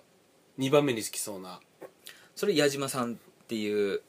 [0.59, 1.59] 2番目に好きそうな。
[2.35, 3.15] それ矢島さんっ
[3.47, 4.01] ていう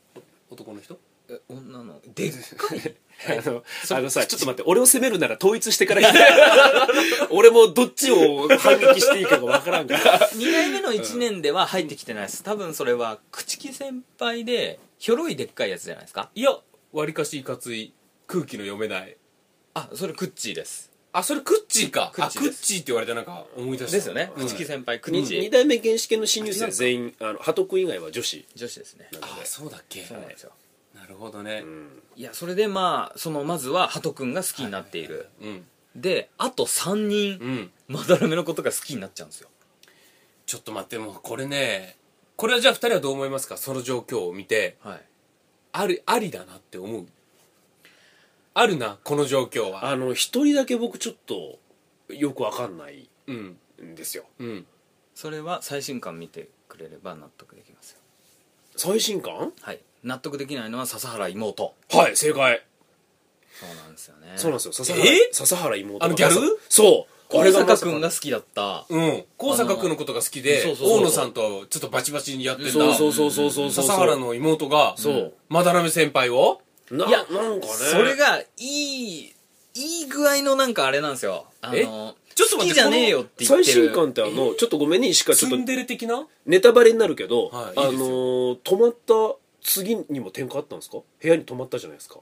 [0.50, 0.98] 男の人？
[1.30, 2.94] え女のでっかい。
[3.26, 4.62] あのあのさちょっと待って。
[4.64, 6.02] 俺を責めるなら統一してから
[7.30, 10.30] 俺もどっちを反撃していいかがわからんから。
[10.30, 12.42] 2代目の1年では入ってきてないです。
[12.42, 16.30] 多分それは朽木先輩でひょろいでっかいやつじゃないですか。
[16.34, 16.58] いや
[16.92, 17.92] わりかしいかつい
[18.26, 19.16] 空気の読めない。
[19.74, 20.90] あそれクッチーです。
[21.12, 22.12] あそれクッチーか。
[22.14, 23.96] クッチークッチーって言われてなんか思い出した。
[23.96, 24.30] ですよね。
[24.36, 24.46] うん。
[24.46, 25.40] 朽木先輩クッ二チー。
[25.40, 28.46] 二代目原始圏の新入生は全員あの鳩君以外は女子。
[28.54, 29.08] 女子ですね。
[29.20, 30.04] あそうだっけ。
[30.04, 30.50] そうなんですよ。
[30.50, 30.54] な
[31.08, 31.64] るほどね。
[32.14, 35.64] いやそれでまあそのまずは鳩くんが好きになっている、うん。
[35.96, 37.70] であと3人、うん。
[37.88, 39.48] まだらめのことが好きになっちゃうんですよ。
[40.46, 41.96] ちょっと待ってもうこれね
[42.36, 43.56] これはじゃあ2人はどう思いますか？
[43.56, 44.76] その状況を見て。
[44.82, 45.02] はい。
[45.72, 47.06] ありありだなって思う？
[48.54, 49.90] あるなこの状況は。
[49.90, 51.58] あの一人だけ僕ちょっと
[52.12, 53.56] よくわかんないうん。
[53.82, 54.24] んですよ。
[54.38, 54.66] うん。
[55.14, 57.98] それは最新刊見てくれれば納得できますよ。
[58.76, 59.52] 最新刊？
[59.60, 61.74] はい納得できないのは笹原妹。
[61.90, 62.62] はい正解。
[63.52, 64.32] そうなんですよね。
[64.36, 64.72] そうなんですよ。
[64.72, 65.28] 笹原え？
[65.32, 66.06] 笹原妹が。
[66.06, 66.58] あのギャル？
[66.68, 67.12] そう。
[67.28, 68.86] 高あれがま坂君が好きだった。
[68.88, 69.24] うん。
[69.36, 72.70] 高坂君のことが好きでそうそうそう大野さんとちょっとバチバチにやってた。
[72.70, 73.84] そうそうそうそうそうそう。
[73.86, 75.34] 笹原の妹がそう。
[75.48, 76.62] まだらめ先輩を？
[76.90, 77.72] ないやなんかね。
[77.72, 79.34] それがいい
[79.74, 81.46] いい具合のなんかあれなんですよ。
[81.60, 83.64] あえのちょっと待って好きじゃねえよって言ってる。
[83.64, 86.26] 最新刊ってあのちょっとごめんね石川ちょっとツンデレ的な？
[86.46, 88.08] ネタバレになるけど、あのですよ。
[88.08, 90.98] ー泊まった次にも転換あったんですか？
[91.20, 92.20] 部屋に泊まったじゃないですか。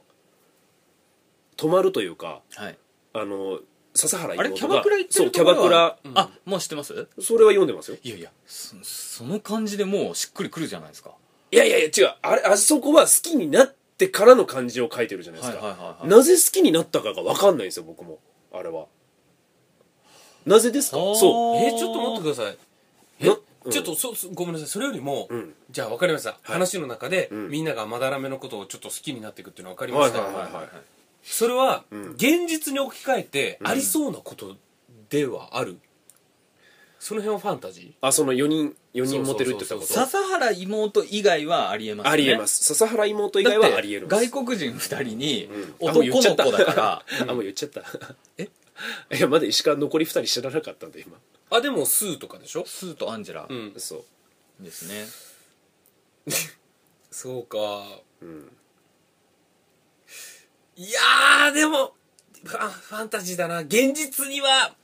[1.56, 2.78] 泊まるというかはい。
[3.14, 3.60] あの
[3.94, 4.48] 笹原あれ？
[4.48, 6.22] 妹キャバクラ行ってそうキャるところはバクラ。
[6.22, 7.08] あもう知ってます？
[7.20, 7.96] それは読んでますよ。
[8.02, 11.12] いやいやそその感じでもうしっくりくるじゃないですか。
[11.50, 12.14] いやいやいや違う。
[12.22, 16.08] あれあそこは好きになってからの感じを書いてるじゃないですか、はいはいはいはい。
[16.08, 18.18] なぜ好きになったかが分かんないんですよ僕も。
[18.52, 18.86] あれは。
[20.44, 20.98] なぜですか？
[20.98, 21.14] あー。
[21.14, 21.56] そう。
[21.56, 22.58] えーちょっと待ってください。
[23.20, 23.30] え？
[23.70, 24.68] ちょっとそそごめんなさい。
[24.68, 25.54] それよりも、ん。
[25.70, 27.48] じゃあ分かりました、話の中で、ん。
[27.48, 30.68] みんながまだらめのことをちょっと好きになっていくっていうのは分かりました、はいはいはいはい。
[31.22, 34.56] それは、現実に置き換えてありそうなこと
[35.08, 35.78] ではある、
[36.98, 39.86] その辺はファンタジあその4人4人モテるって言ったこと？
[39.86, 42.14] 笹原妹以外はありえますよね。
[42.14, 42.64] ありえます。
[42.64, 44.30] 笹原妹以外はありえるんです。
[44.30, 45.48] 外国人2人に
[45.82, 46.46] あもう言っちゃった。
[46.46, 47.82] 男の子だからあもう言っちゃった。
[48.38, 48.48] え？
[49.14, 51.16] いやまだ石川残り2人知らなかったんで今
[51.50, 52.64] あでもスーとかでしょ？
[52.66, 53.46] スーとアンジェラ。
[53.48, 54.04] うんそ
[54.60, 54.64] う。
[54.64, 55.06] ですね。
[57.10, 57.58] そうか。
[58.20, 58.52] うん。
[60.76, 61.94] いやーでも
[62.44, 63.60] ファンファンタジーだな。
[63.60, 64.74] 現実には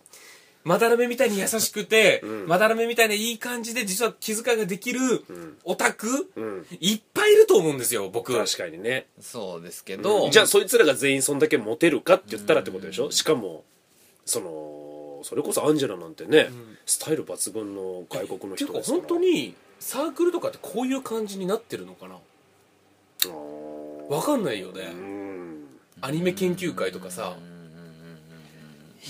[0.65, 2.47] まだらめみたいに優しくて、ん。
[2.47, 5.59] まだらめみたいないい感じで実は気遣いができるん。
[5.65, 6.67] オタク、うん。
[6.79, 8.33] いっぱいいると思うんですよ僕。
[8.33, 9.09] 確かにね。
[9.21, 13.11] そうですけど、じゃあそいつらが全員そんだけモテるかって言ったらってことでしょ？
[13.11, 13.65] しかも
[14.25, 14.82] その
[15.25, 16.51] それこそアンジェラなんてね、
[16.87, 19.01] スタイル抜群の外国の人ですから。
[19.01, 22.17] 本当にサークルとかってこういう感じになってるのかな。
[24.09, 25.33] わかんないよね、うん
[26.01, 27.37] アニメ研究会とかさ。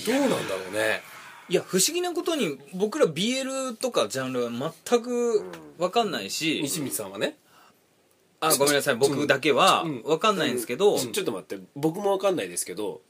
[0.06, 1.00] どうなんだろうね。
[1.48, 5.42] いや不思議なことに僕ら BL とかジャンルは全く
[5.78, 7.36] 分かんないし、西光さんはね。
[8.40, 8.96] あごめんなさい。
[8.96, 10.02] 僕だけはうん。
[10.02, 11.62] 分かんないんですけど、ちょちょっと待って。
[11.74, 13.00] 僕もわかんないですけど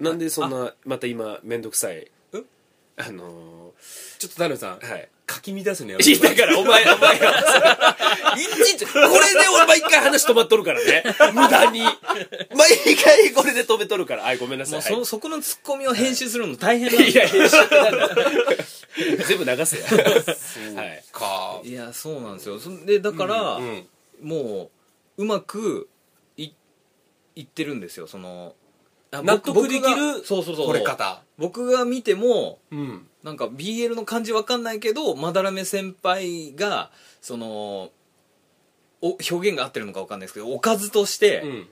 [0.00, 2.10] なんでそんなまた今面倒くさいえ
[2.96, 3.72] あの
[4.18, 5.08] ちょっとダルさんーはい。
[5.26, 7.30] かき乱すのやいやだからお前お前が
[8.36, 9.02] いちいちこれ
[9.32, 11.02] で俺毎回話止まっとるからね。
[11.32, 11.80] 無駄に。
[11.80, 14.26] 毎回これで止めとるから。
[14.26, 15.04] あいごめんなさもいうはい。
[15.04, 17.14] そそこのツッコミを編集するの大変なんい。
[17.14, 17.56] や編集
[19.26, 19.84] 全部流せよ
[20.76, 21.60] はいか。
[21.64, 21.72] い。
[21.72, 22.60] やそうなんですよ。
[22.60, 23.88] そんでだから、うん
[24.20, 24.70] も
[25.18, 25.88] ううまく
[26.36, 26.50] い
[27.34, 28.06] いってるんですよ。
[28.06, 28.63] そのあ
[29.22, 30.66] 納得できるそうそうそう。
[30.66, 31.22] これ方。
[31.38, 33.06] 僕が見てもうん。
[33.22, 36.90] なんか BL の感じわかんないけどまだらめ先輩が
[37.22, 37.90] その
[39.00, 41.68] お表現が合ってるのかわかんないですけどおかずとして、うん。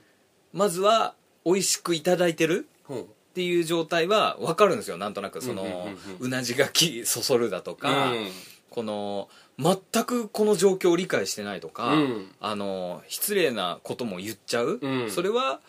[0.52, 2.94] まずは美味しくいただいてるう。
[2.94, 4.98] んっていう状態は分かるんですよ。
[4.98, 5.88] なんとなくその、
[6.20, 8.28] うなじがきそそるだとか、うん。
[8.68, 9.28] この
[9.58, 12.30] 全くこの状況を理解してないとか、うん。
[12.40, 15.10] あの失礼なことも言っちゃう、うん。
[15.10, 15.60] それは、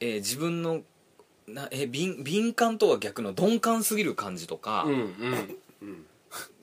[0.00, 0.80] えー自分の
[1.48, 5.58] なえー敏敏感とは逆の鈍感すぎる感じとかうんうん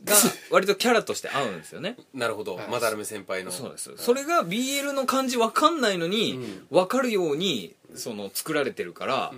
[0.05, 0.13] が
[0.51, 1.97] 割とキャラとして合うんですよね。
[2.13, 2.59] なるほど。
[2.69, 3.51] まだらめ先輩の。
[3.51, 3.91] そうです。
[3.97, 9.33] それが BL の感じ分かんないのに、分かるようにその作られてるから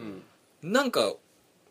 [0.61, 0.71] う、ん。
[0.73, 1.13] なんか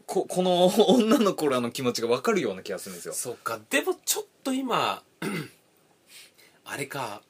[0.06, 3.12] ここの女の子らの気持ちが分かるような気がするんですよ。
[3.12, 3.60] そっか。
[3.68, 5.02] でもちょっと今
[6.64, 7.20] あれか。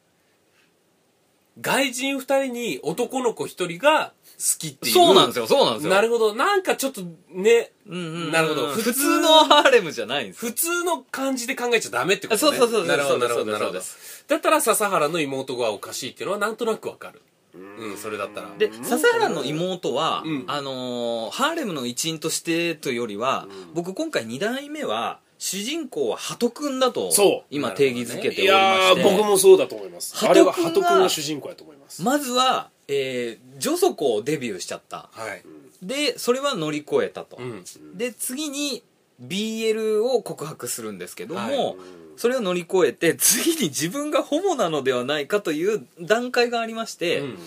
[1.61, 4.26] 外人2人に男の子1人が好
[4.59, 4.95] きっていう。
[4.95, 5.91] そうなんですよそうなんですよ。
[5.93, 6.35] なるほど。
[6.35, 8.03] なんかちょっとねうんうん。
[8.03, 8.67] うんなるほど。
[8.69, 12.57] 普通のハーレムじゃないんですよ普通の感じで考えちゃダメってことね。
[12.57, 13.81] あそうそうそうなるほどなるほどなるほど。
[14.29, 17.23] だったら笹原の妹がおかしいっていうのはなんとなくわかる。
[17.55, 17.97] うん。
[17.97, 18.49] それだったら。
[18.59, 20.45] で笹原の妹は、うん。
[20.47, 27.47] あのーハーレムの一員としてというよりは、僕今回2代目は主人公は鳩くんだとそう。
[27.51, 29.01] 今定義づけておいりまやして。
[29.03, 30.27] ー僕もそうだと思います。
[30.27, 32.03] あれは鳩君が鳩君が主人公やと思います。
[32.03, 35.09] まずは、えー、女祖子をデビューしちゃった。
[35.13, 35.43] はい。
[35.83, 37.65] でそれは乗り越えたと、うん。
[37.97, 38.83] で次に
[39.23, 41.77] BL を告白するんですけども、はい。
[42.17, 47.39] それを乗り越えて次に自分がホモなのではないかという段階がありまして、うん。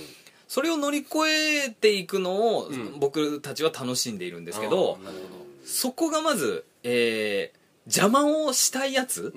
[0.47, 2.99] それを乗り越えていくのを、ん。
[2.99, 4.97] 僕たちは楽しんでいるんですけど
[5.63, 9.33] そこがまず、えー邪魔をしたいやつ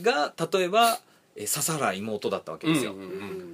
[0.00, 1.09] が例えば、えー
[1.46, 2.94] 笹原妹だったわけですよ、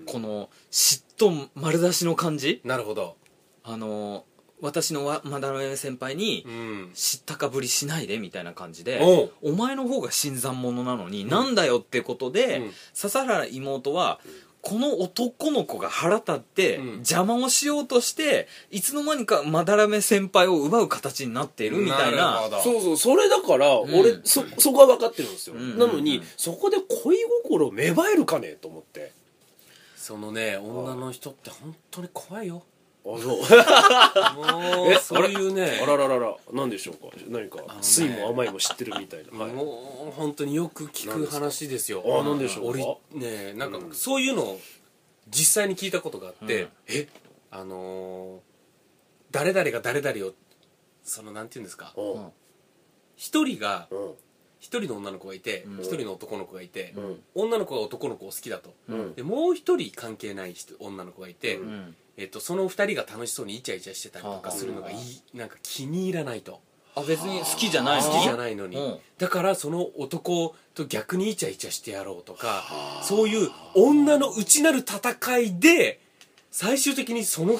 [0.06, 2.60] この嫉妬丸出しの感じ？
[2.64, 3.16] なるほど。
[3.62, 4.24] あの
[4.62, 6.90] 私のわまだらめ先輩にうん。
[6.94, 12.72] 知ったかぶりしないでみたいな感じでお前の方が新参者なのに、なんだよってことで、うん。
[12.94, 14.18] 笹原妹は
[14.68, 16.92] この男の子が腹立って、うん。
[16.94, 22.40] 邪魔をしようとしていつの間にかまだらめ先輩を奪う形になっているみたいな。
[22.64, 23.82] そうそうそれだからん。
[23.82, 25.78] 俺、そそこは分かってるんですよ、ん。
[25.78, 28.56] なのにそこで恋心芽生えるかね？
[28.60, 29.12] と思って。
[29.96, 32.64] そのね女の人って本当に怖いよ
[33.14, 33.38] あそう。
[34.82, 35.80] もうそういうね。
[35.82, 36.36] あらららら。
[36.52, 37.16] 何でしょうか？
[37.28, 42.02] 何か酸いも甘いも知ってるみたいな、はい、もう本当によく聞く話ですよ。
[42.06, 42.80] あ何でしょうか？
[43.14, 44.60] 俺ねなんかそういうのを
[45.28, 46.68] 実際に聞いたことがあって、うん。
[46.88, 47.08] え？
[47.50, 48.56] あのー
[49.32, 50.32] 誰々が誰々を
[51.02, 51.92] そのなんていうんですか？
[51.96, 52.32] うんうん。
[53.16, 54.14] 一人がうん。
[54.58, 55.80] 一人の女の子がいてうん。
[55.80, 57.22] 一、人の男の子がいて、うん。
[57.34, 59.14] 女の子が男の子を好きだと、うん。
[59.14, 66.60] でもう一人関係ない人女の子がいて、うんえっと、その二人が楽しそうにイチャイチャしてたりとかするのがいいなんか気に入らないと。
[66.94, 68.08] あ別に好きじゃないの？
[68.08, 68.98] 好きじゃないのに、うん。
[69.18, 72.64] だからその男と逆にイチャイチャしてやろうとか
[73.02, 76.00] そういう女の内なる戦いで
[76.50, 77.58] 最終的にその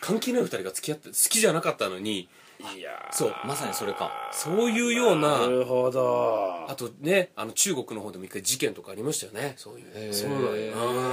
[0.00, 2.28] 関係ない二人が付き合って好きじゃなかったのに
[2.76, 3.14] いやー。
[3.14, 4.10] そうまさにそれか。
[4.32, 6.66] そういうようななるほど。
[6.68, 9.54] あとねあの中国の方でも一回事件とかありましたよね。
[9.56, 10.14] そういう。
[10.14, 10.50] そうなんや。
[10.50, 10.68] へ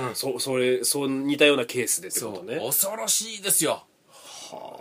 [0.09, 2.59] うんそそれそう似たようなケースでってことね。
[2.59, 3.83] 恐ろしいですよ。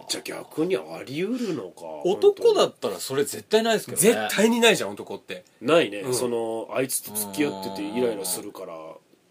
[0.09, 4.03] じゃあ逆にあり得るのか男だ本ったらそれ絶対ないですけどね。
[4.03, 5.45] 絶対にないじゃん男って。
[5.61, 6.15] ないね、うん。
[6.15, 8.73] そのあいつと付き合っててイライラするから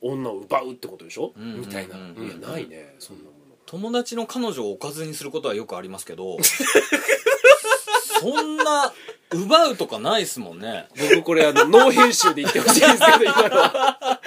[0.02, 1.62] 女を奪うってことでしょ、うん。
[1.62, 1.98] みたいな。
[1.98, 2.16] うん。
[2.24, 3.38] いやないねそんなもの。
[3.66, 6.38] 友達の彼女をおかずにすることはよくありますけど
[8.20, 8.94] そんな
[9.32, 10.88] 奪うとかないっすもんね。
[11.16, 14.22] 僕これあのノー編集で言ってほしいんですけど今のは。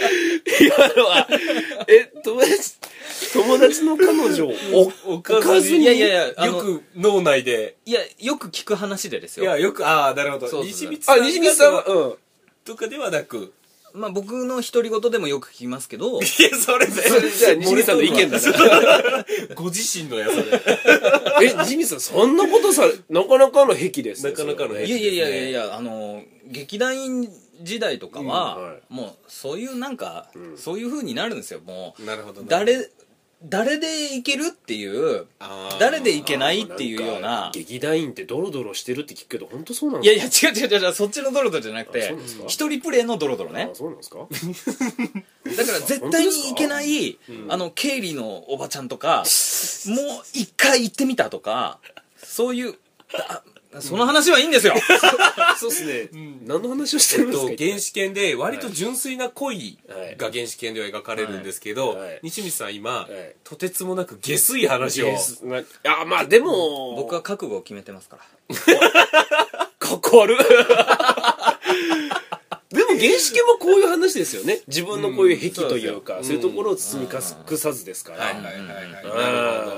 [0.61, 1.29] 今のは。
[1.88, 2.74] え友達
[3.33, 4.53] 友達の彼女を
[5.07, 5.85] おおかずに？
[5.85, 7.76] いやいやいやよく脳内で。
[7.87, 9.44] いやよく聞く話でですよ。
[9.44, 10.48] いやよくああなるほど。
[10.48, 12.14] そうそう西光さんあ西光さんはうん。
[12.64, 13.55] とかではなく
[13.94, 19.24] まあ僕の独り言でもよく聞きますけどいやそれそれじゃあ西光さんの意見だな
[19.55, 20.62] ご自身のやつで。
[21.42, 24.87] え西光さんそんなことさなかなかの癖ですねなかなかのそれはね。
[24.87, 27.29] いやいやいやいやあの劇団員
[27.62, 32.90] 時代とかは、うんはいもうそういうなんか、んそういう風になるんですよもうなるほど誰
[33.42, 35.26] 誰でいけるっていう
[35.79, 37.50] 誰でいけないっていうような。
[37.55, 42.14] 劇団員ってドロドロしてるって聞くけど本当そうなんでいやいや違う違う違うそっちのドロドロじゃなくあて
[42.48, 43.70] 一人プレイのドロドロね。
[43.72, 44.18] あそうなんですか？
[45.57, 49.26] だから絶対にいけないあの経理のおばちゃんとかもう
[50.35, 51.79] 一回行ってみたとか
[52.16, 52.74] そういう
[53.14, 53.42] あ
[53.78, 54.74] その話はいいんですよ。
[55.56, 56.09] そうですね、
[56.44, 60.16] 何の話をしてるんですかと原始圏で割と純粋な恋はい。
[60.16, 62.18] が原始圏では描かれるんですけど、はい。
[62.22, 63.12] 西光さん今、い。
[63.44, 65.06] とてつもなく下水話を。
[65.06, 68.24] イエスないやまあでも僕は覚悟を決めてますから。
[69.78, 70.38] かっこ悪い。
[72.74, 74.62] でも原始系もこういう話ですよね。
[74.66, 76.24] 自分のこういう癖というか、うん。
[76.24, 77.20] そういうところを包み隠
[77.56, 78.70] さずですから、はいはいはいはい、うん。
[78.70, 79.76] なるほど。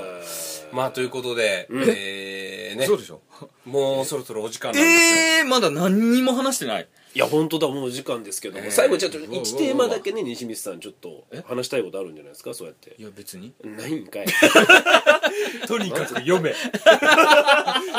[0.71, 2.42] まあということで、えー
[2.75, 2.85] ね。
[2.85, 3.21] そうでしょ？
[3.65, 6.87] もうそろそろお時間なんですよ、ええー、まだ何にも話してない。
[7.15, 8.71] いや本当だもう時間ですけども、えー。
[8.71, 12.95] 最後ちょっと1テーマだけね西光さんちょっと話したいことあるんじゃないですかそうやって。
[12.97, 13.53] いや別に。
[13.63, 14.25] ないんかい。
[15.67, 16.49] とにかく読め。
[16.51, 16.53] っ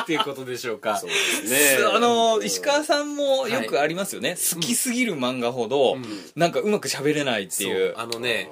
[0.06, 0.96] ていうことでしょうか。
[0.96, 1.84] そうですね。
[1.92, 5.96] あの石川さんもよくありますよね、好きすぎる漫画ほど、
[6.34, 7.94] なんかうまく喋れないっていう。
[7.96, 8.50] あのね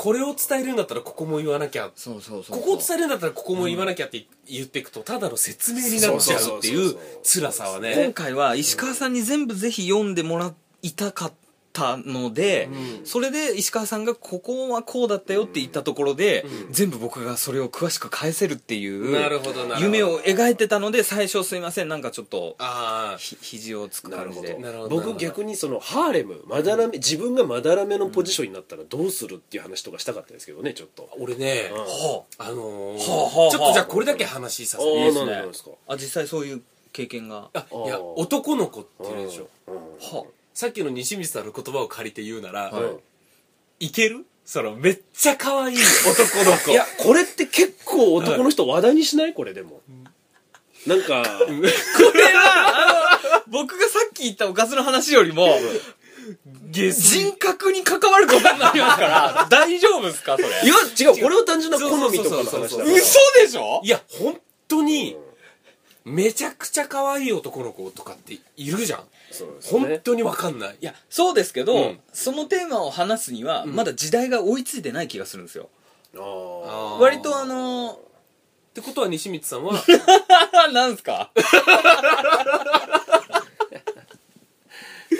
[0.00, 1.90] これを伝えるんだったらここも言わなきゃ。
[1.94, 11.34] そうそうそうここを伝えるんだったらここも言わなきゃって言っていくとただの説明になっちゃうっていう辛さは今ね回は石川さんに全部ぜひ読んでもらいたかった
[11.74, 13.06] ので、うん。
[13.06, 19.16] それで石川さんがここはこうだったよって言ったところで、全部僕がそれを詳しく返せるっていう
[19.80, 21.88] 夢を描いてたので最初すいません。
[21.88, 31.08] なんかちょっとああひ肘をつくなるほ感じで僕逆にそのハーレムまだらめ自分がまだらめのポジションになったらどうするっていう話とかしたかったですけどねちょっと。
[31.18, 31.78] 俺ね、うん。
[31.78, 35.42] はあのーはあはあちょっとじゃあこれだけ話させていいですね
[35.88, 37.36] あ実際そういう経験が？
[37.36, 39.48] はあいや男の子って言うでしょ。
[39.68, 39.76] うん
[40.54, 42.98] さっきの西光さんの言葉を借りて言うなら、は
[43.80, 43.86] い。
[43.86, 44.26] い、ける？
[44.44, 46.70] そのめっちゃ可愛い男の子。
[46.72, 49.32] いやこれって結構男の人話題にしない？
[49.34, 49.80] これでも。
[50.86, 51.68] なんかこれ
[52.34, 55.46] はあの僕がさっき言ったおかずの話よりも
[56.72, 60.36] 人格に関わることになりますから 大丈夫ですか？
[60.36, 60.48] それ。
[60.48, 60.74] いや
[61.12, 62.92] 違うこれは単純な好みとかの話だから。
[62.92, 63.80] 嘘でしょ？
[63.84, 65.16] いや本当に
[66.04, 69.00] めちゃくちゃ可愛い男の子とかっているじゃん。
[69.30, 69.80] そうですね。
[69.80, 70.76] 本当に分かんない。
[70.80, 72.00] いやそうですけど、うん。
[72.12, 75.68] そのテーマを話すには、まだ時代が追いついてない気がするんですよ。
[76.14, 76.20] あー。
[76.22, 79.74] あー割とあのってことは西光さんは？
[79.74, 81.30] ー、 なんすか？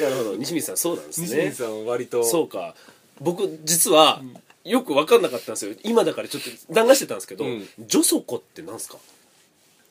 [0.01, 0.37] なるほど。
[0.37, 1.27] 西光さんそうなんですね。
[1.27, 2.25] 西光さんは割と。
[2.25, 2.75] そうか。
[3.21, 4.23] 僕実は
[4.65, 5.75] よく分かんなかったんですよ。
[5.85, 7.69] 今だからちょっと談話してたんですけどうん。
[7.87, 8.97] 女祖子ってなんですか？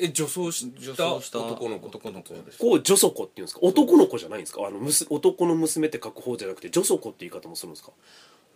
[0.01, 1.87] え女装した男の子。
[1.87, 2.57] 男の子です。
[2.57, 3.59] こう女祖子って言うんですか？
[3.61, 4.65] 男の子じゃないんですか？
[4.65, 7.91] あのむす男の娘って書く方じゃなくて女祖子って言い方もするんですか？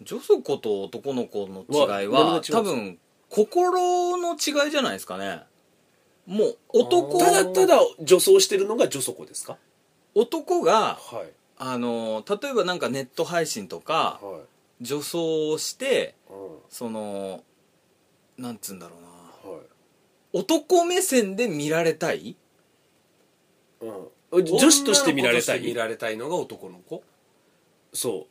[0.01, 2.97] 女祖子と男の子の違いは多分
[3.29, 5.41] 心の違いじゃないですかね。
[6.25, 9.57] もう男ただただ女装してるのが女装ですか？
[10.15, 11.31] 男がはい。
[11.57, 14.83] あの例えばなんかネット配信とかはい。
[14.83, 16.33] 女装をしてう
[16.69, 17.43] その
[18.37, 19.51] なんつうんだろうな。
[19.51, 19.65] んはい
[20.33, 22.35] 男目線で見られたい？
[23.81, 27.03] うん、女子として見られた女の子として見いられたいのが男の子？
[27.93, 28.27] そ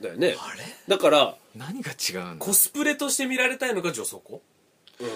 [0.00, 0.02] う。
[0.02, 0.34] だよね。
[0.38, 0.64] あれ？
[0.88, 4.40] だから、何が違うんだコスプレとして見られたいのが女装子。
[4.98, 5.08] うん、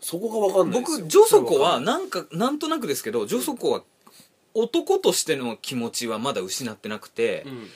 [0.00, 1.04] そこが分かんないですよ。
[1.04, 3.82] 僕女祖子はなんかなんとなくですけど女祖子は
[4.54, 7.68] 男としての気持ちはまだ失ってなくて、うん。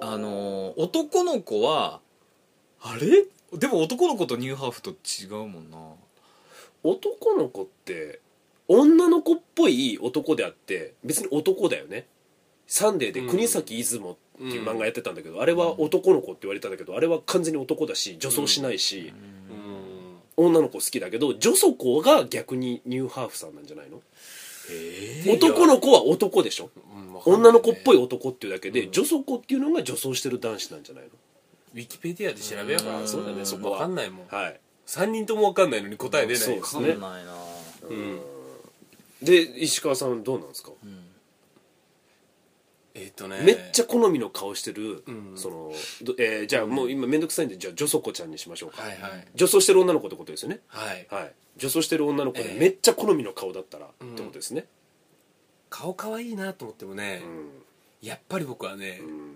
[0.00, 0.74] はあのー。
[0.76, 2.00] 男の子は
[2.82, 3.24] あれ？
[3.56, 5.78] でも男の子とニューハーフと違うもんな
[6.90, 8.20] 男の子って
[8.66, 12.06] 女の子っぽい男であって別に男だよね。
[12.66, 19.12] サンデーで国崎出雲っていう漫画やってたんだけど、あれは男の子って言われたんだけどあれは完全に男だし女装しないし、
[20.36, 20.48] うん。
[20.48, 24.00] 女の子好きだけど女祖子が逆にニューハーフさんなんじゃないの？
[24.70, 26.70] え男の子は男でしょ？
[26.74, 33.08] うん女の子っぽい男っていうだけで、女祖子っていうのが女装してる男子なんじゃないウィキペディアで調べようかうなん。
[33.08, 33.44] そうだね。
[33.44, 34.26] そこはわかんないもん。
[34.30, 36.82] のはい3人ともわかんないのに答え出ないそうですね。
[36.94, 37.32] 分かんないな。
[37.90, 38.20] うん。
[39.22, 40.70] で石川さんどうなんですか、
[42.94, 43.42] えっとね。
[43.44, 45.32] めっちゃ好みの顔してる、うん。
[45.36, 45.72] その
[46.02, 49.28] どえーじゃあもう今面倒くさいんでじゃあ女祖子ちゃんにしましょうか、はいはい。
[49.34, 50.60] 女装してる女の子ってことですよね？
[50.68, 51.06] はい。
[51.10, 51.32] はい。
[51.58, 54.66] 女装してる女の子でええめっちゃ好みの顔だったらうんってことですね。
[55.68, 57.50] 顔可愛いなと思ってもねうん、
[58.00, 59.34] やっぱり僕はねうん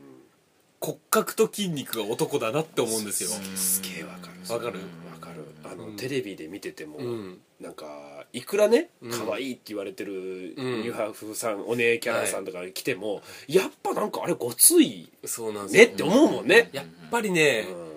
[0.85, 3.31] 骨格と筋肉が男だなって思うんですよ。
[3.55, 4.53] すげえわかる。
[4.53, 4.81] わかる？
[5.13, 5.47] わかる。
[5.65, 7.39] あの、うんテレビで見てても、うん。
[7.61, 7.87] なんか
[8.33, 9.11] いくらねうん。
[9.13, 10.83] 可愛いって言われてるうん。
[10.83, 15.87] ニューハーフさんお姉キャラさんとか来ても、やっぱなんかあれごついそうなんですよ。
[15.87, 17.93] ねって思うもんね、やっぱりねうん。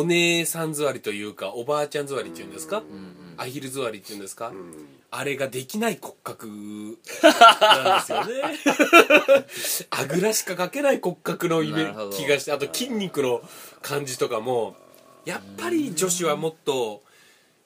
[0.00, 2.82] お姉さん座りというかおばあちゃん座りっていうんですか？
[3.38, 4.48] アヒル座りっていうんですか？
[4.48, 4.74] うん
[5.10, 8.32] あれができない骨格なんですよね。
[9.90, 13.40] あぐらしかかけない骨格のイメ気がしてあと筋肉の
[13.80, 14.76] 感じとかも
[15.24, 17.02] やっぱり女子はもっと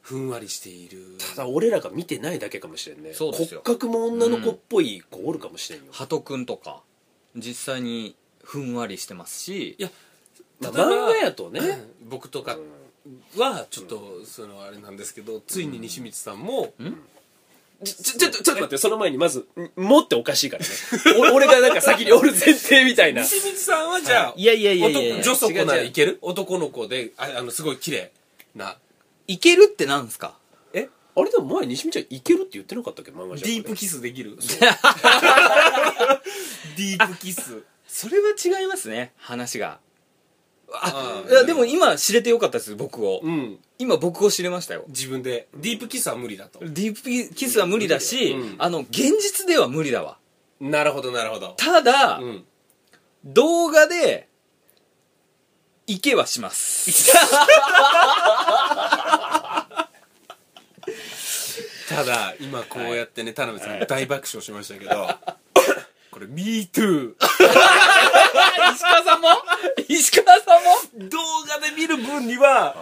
[0.01, 1.17] ふんわりしている。
[1.35, 3.13] ただ俺らが見てないだけかもしれんね。
[3.13, 3.63] そうですよ。
[3.65, 6.83] 骨格も女の子っぽい子おるかもしれんよ、鳩くんとか。
[7.37, 9.77] 実際にふんわりしてますし。
[9.79, 9.91] いや
[10.61, 11.61] まあ、例えば漫画やとね、
[12.09, 12.57] 僕とか
[13.37, 16.73] はちょっとそのあれなんですけどついに西光さんも
[17.85, 20.71] ちょちょっとちょっと待ってその前にまず「も」っておかしいからね。
[21.31, 23.23] お 俺がなんか先におる前提みたいな。
[23.23, 26.19] 西光さんはじゃあいやいやいやいやい女祖子ならいける？
[26.23, 28.13] 男の子でああのすごい綺麗
[28.55, 28.77] な。
[29.27, 30.37] いけるってなんですか？
[30.73, 30.89] え？
[31.15, 33.11] あれでも前西見ちゃんいけるって言ってなかったっけ？
[33.11, 34.37] 漫画じゃディープキスできる。
[36.77, 37.63] ディープキス。
[37.87, 39.79] それは違いますね話が。
[40.75, 43.21] あいやでも今知れてよかったです僕を。
[43.23, 44.85] うん今僕を知れましたよ。
[44.87, 45.49] 自分で。
[45.57, 46.61] ディープキスは無理だと。
[46.61, 48.55] ディープキスは無理だし、うん。
[48.59, 50.19] あの現実では無理だわ。
[50.61, 51.55] なるほどなるほど。
[51.59, 52.45] ただ、うん。
[53.25, 54.29] 動画で
[55.89, 57.13] いけはします。
[61.89, 65.09] ただ今こうやってね田辺さん大爆笑しましたけど
[66.11, 67.15] これ MeToo
[68.75, 69.29] 石川さんも？
[69.89, 70.65] 石川さん
[71.03, 71.09] も？
[71.09, 71.19] 動
[71.49, 72.75] 画で見る分には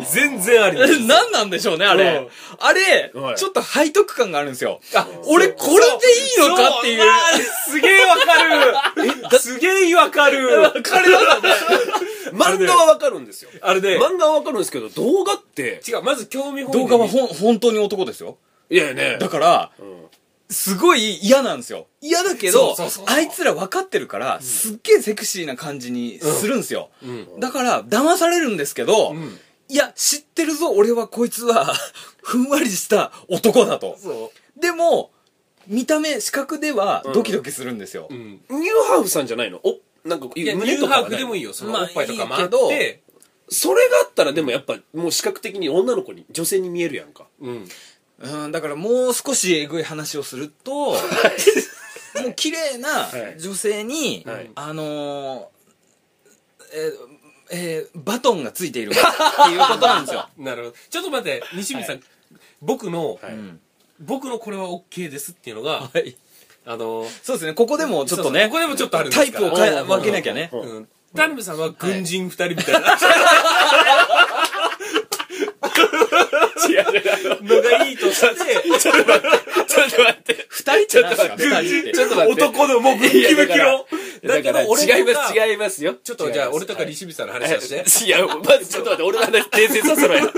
[0.00, 0.78] 全然あり。
[0.78, 2.28] で す何なんでしょうねあれ、うん。
[2.58, 3.36] あれ、はい。
[3.36, 4.80] ちょっと背徳感があるんですよ。
[4.94, 7.02] あ俺これでいいのかっていう。
[7.68, 8.42] すげえわか
[9.34, 9.38] る。
[9.38, 10.60] すげえわかる。
[10.60, 11.52] わかりますよね
[12.32, 13.20] 漫画はわかる。
[13.20, 16.02] んですよあれで漫画はわかるんですけど動画って違う。
[16.02, 18.38] まず興味本位動で画は本当に男ですよ。
[18.70, 19.18] いやね。
[19.20, 20.02] だからうん。
[20.52, 21.86] すごい嫌なんですよ。
[22.00, 22.76] 嫌だけど
[23.06, 27.40] あいつら分かってるから、すっげえセクシーな感じにするんですよ、うん。
[27.40, 29.38] だから騙されるんですけど、ん
[29.72, 31.72] いや知ってるぞ俺はこいつは。
[32.20, 33.96] ふんわりした男だと。
[33.98, 35.10] そでも
[35.66, 38.20] 見た目視覚ではドキドキするんですよ、ううん。
[38.50, 39.60] ニューハーフさんじゃないの？
[39.64, 42.68] おなんかいやニュー胸とかはないハーフでもいいよそのまあおっぱいとかもあっいいけど。
[42.68, 43.00] て
[43.48, 47.26] それがあったらでもやっぱもう視覚的に女の子に女性に見えるやんか。
[47.40, 47.68] うん。
[48.20, 50.94] うん、だからもう少しえぐい話をすると も
[52.28, 53.40] う綺麗なはい。
[53.40, 54.50] 女性に、はい。
[54.54, 55.52] あのー
[56.74, 57.11] えー
[57.52, 60.76] えーバトンがついているっていうことなんですよ、 なるほど。
[60.90, 62.00] ちょっと待って西光さん。
[62.60, 63.32] 僕のはい。
[63.34, 63.60] うん
[64.00, 66.16] 僕のこれは OK ですっていうのがはい、
[66.66, 67.54] あのそうですね。
[67.54, 69.86] ここでもちょっとねここでもちょっとあるんですタイプを変えうん。
[69.86, 70.50] 分けなきゃね。
[70.52, 70.60] うん。
[70.60, 70.88] うん。
[71.14, 72.80] 田辺さんは軍人二人みたいな。
[72.80, 72.96] 違う違
[76.48, 78.26] うの がいいとして
[78.78, 79.68] ちょっと待って。
[79.68, 80.46] ちょっと待って。
[80.48, 81.36] 二人ってなんですか？
[81.36, 81.92] 二人って。
[81.92, 82.42] ちょっと待って。
[82.44, 83.86] 男のもうムッキムキの。
[84.24, 85.94] だけど俺違います違いますよ。
[86.02, 90.30] ちょっとじゃあ俺とかリ西見さんの話をして、いやまずちょっと待って俺の話訂正させろよ。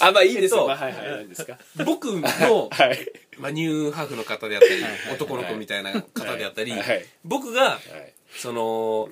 [0.00, 1.58] あまあいいですよ、えっとまあはいはい何ですか？
[1.84, 3.12] 僕の、はい。
[3.38, 6.72] まあ、ニューハーフの方であったり、男の子みたいな方であったり、
[7.24, 7.80] 僕がはい。
[8.34, 9.08] その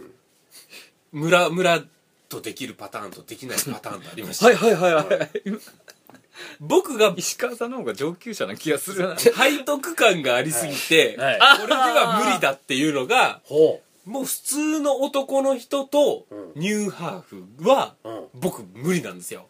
[1.12, 1.82] 村村
[2.28, 5.06] とできるパターンとできないパターンとありまして、はいはいはいはい
[6.60, 9.08] 僕が石川さんの方が上級者な気がする。
[9.08, 9.32] な 背
[9.64, 11.38] 徳感がありすぎて、はい。
[11.60, 16.52] これでは無理だっていうのがほもう普通の男の人とうん。
[16.56, 17.94] ニューハーフは
[18.34, 19.46] 僕無理なんですよ。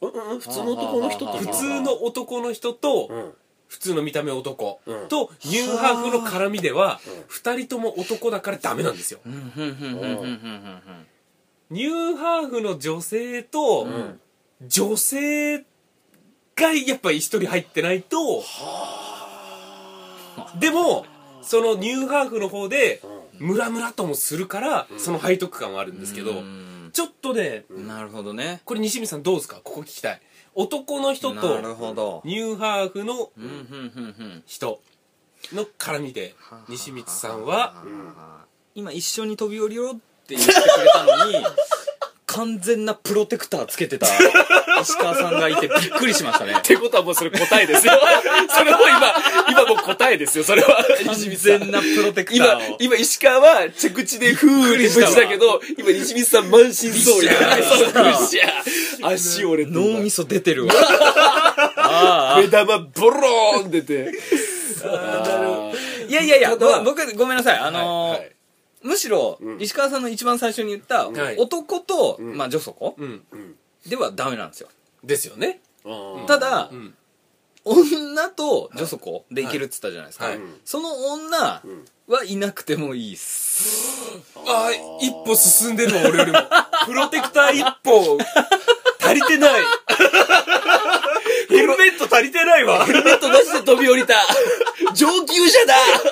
[0.00, 3.32] うんうん普通の男の人と普通の男の人とうん。
[3.66, 5.08] 普通の見た目男うん。
[5.08, 7.24] とニューハーフの絡みではうん。
[7.28, 9.20] 二人とも男だからダメなんですよ。
[11.70, 14.20] ニューハーフの女性とん。
[14.62, 15.64] 女性
[16.56, 18.42] がやっぱり一人入ってないと
[20.58, 21.06] でも
[21.42, 23.00] そのニューハーフの方で
[23.38, 26.70] ムラムラともするからその背徳感はあるんですけどうん。
[26.92, 28.60] ちょっとねなるほどね。
[28.64, 29.56] これ西見さんどうですか？
[29.64, 30.20] ここ聞きたい。
[30.54, 31.58] 男の人と
[32.24, 33.30] ニューハーフの
[34.46, 34.80] 人
[35.52, 36.36] の絡みで
[36.68, 37.74] 西光さんは
[38.76, 41.34] 今一緒に飛び降りろって言ってくれたのに
[42.34, 44.08] 完全なプロテクターつけてた
[44.82, 46.54] 石川さんがいてびっくりしましたね。
[46.58, 47.92] ってことはもうそれ答えですよ。
[48.50, 49.14] それも今
[49.48, 50.84] 今もう答えですよそれは。
[51.06, 52.76] 完全なプロテクタ今ーを。
[52.80, 57.30] 今石川は着地でふーって無事だけど今西光さん満身創痍。
[59.02, 60.74] 足折れてる脳みそ出てるわ。
[61.76, 64.10] あ 目玉ボローン出て。
[66.08, 67.58] いやいやいや僕ごめんなさい。
[67.58, 68.33] あのーはいはい
[68.84, 69.60] むしろ、ん。
[69.60, 71.36] 石川さんの一番最初に言った、はい。
[71.36, 72.36] 男と、ん。
[72.36, 73.24] まあ女底うん。
[73.88, 74.68] ではダメなんですよ。
[75.02, 75.60] ですよね。
[75.84, 76.26] ー。
[76.26, 76.94] ただ、うん。
[77.64, 80.38] 女と女底でいけるっつったじゃないですか、はい。
[80.66, 81.62] その女
[82.06, 85.06] はいなくてもいいっす、あー。
[85.06, 86.38] 一歩進んでるわ俺よりも。
[86.84, 88.18] プロテクター一歩。
[89.00, 89.62] 足りてない。
[91.48, 92.84] ヘルメット足りてないわ。
[92.84, 94.14] ヘルメットなしで飛び降りた。
[94.94, 95.74] 上級者だ。
[95.76, 96.03] 石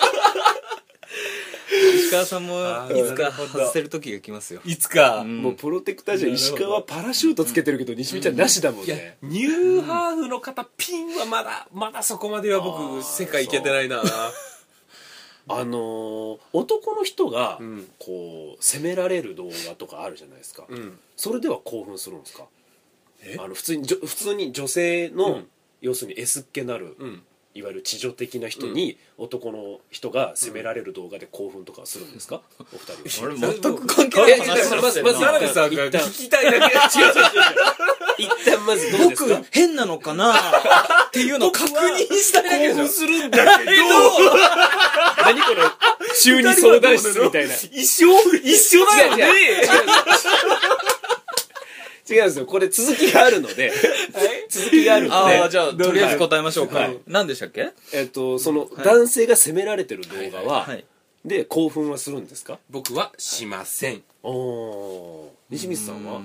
[2.25, 2.55] 川さんも
[2.97, 4.61] いつか外せる時が来ますよ。
[4.65, 5.43] いつか、ん。
[5.43, 9.19] もうプロテクターじゃ石川はパラシュートつけてるけど西見ちゃんなしだもんね。
[9.23, 14.03] ニューハーフの方ピンはまだまだそこまでは僕世界行けてないな。
[15.49, 17.85] あのー男の人がん。
[17.99, 20.99] こう責められる動画とかあるじゃないですか、うん。
[21.17, 22.45] それでは興奮するんですか？
[23.23, 23.37] え？
[23.41, 25.49] あの普通に普通に女性の、うん。
[25.81, 27.23] 要するに S っ気なる、うん
[27.55, 33.27] いわゆる地女的な人に男の人が責められる動画で興奮とかするんですか、お二人。
[33.27, 34.41] は俺全く関係ない。
[34.41, 37.23] 話まずまず田辺さんが聞きたいだけ違う違う違う
[38.19, 39.35] 一旦まずどうですか？
[39.37, 40.35] 僕変なのかな？
[40.35, 43.73] っていうのを確認したいだけでしょするんだけど。
[45.25, 45.63] 何この
[46.21, 47.55] 中二相談室みたいな。
[47.55, 48.09] 一緒？
[48.43, 49.25] 一緒だよね
[52.13, 52.47] 違うんですよ。
[52.47, 53.73] これ続きがあるので。
[54.49, 55.41] 続きがあるので。
[55.41, 56.99] ああじゃあとりあえず答えましょうか、はい。
[57.07, 57.73] 何でしたっけ？
[57.93, 60.85] えっとその男性が責められてる動画ははい。
[61.25, 62.59] で興奮はするんですか？
[62.71, 64.03] 僕はしません。
[64.23, 65.55] おおー。
[65.55, 66.21] 西光さんは？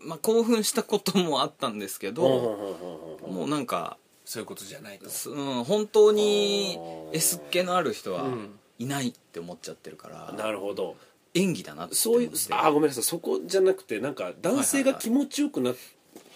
[0.00, 5.08] まあ興奮したこともあったんですけどもうなんかそういうことじゃないと。
[5.08, 7.16] すうん、本当にあー。
[7.16, 8.58] S っ気のある人はうん。
[8.80, 10.94] いないって思っちゃってるから、なるほど
[11.34, 13.04] 演技だなってそういうあごめんなさい。
[13.04, 15.74] そこじゃなくてなんか男性が気持ちよくな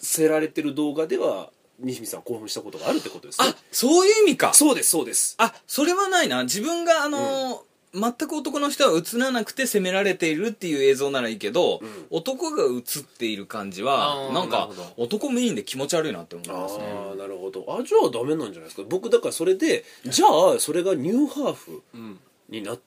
[0.01, 3.49] せられてる動画では西見さん興奮したことがあるってことですね。
[3.49, 4.53] あそういう意味か。
[4.55, 5.35] そうですそうです。
[5.39, 6.45] あそれはないな。
[6.45, 7.59] 自分があのー
[7.95, 16.85] 全く男の人は映らなくて責められているっていう映像ならいいけど、男が映っている感じはなんか男メインで気持ち悪いなって思いますね。
[16.91, 17.67] ああなるほど。
[17.69, 18.85] あじゃあダメなんじゃないですか。
[18.89, 22.19] 僕だからそれでじゃあそれがニューハーフうん。
[22.49, 22.81] になっ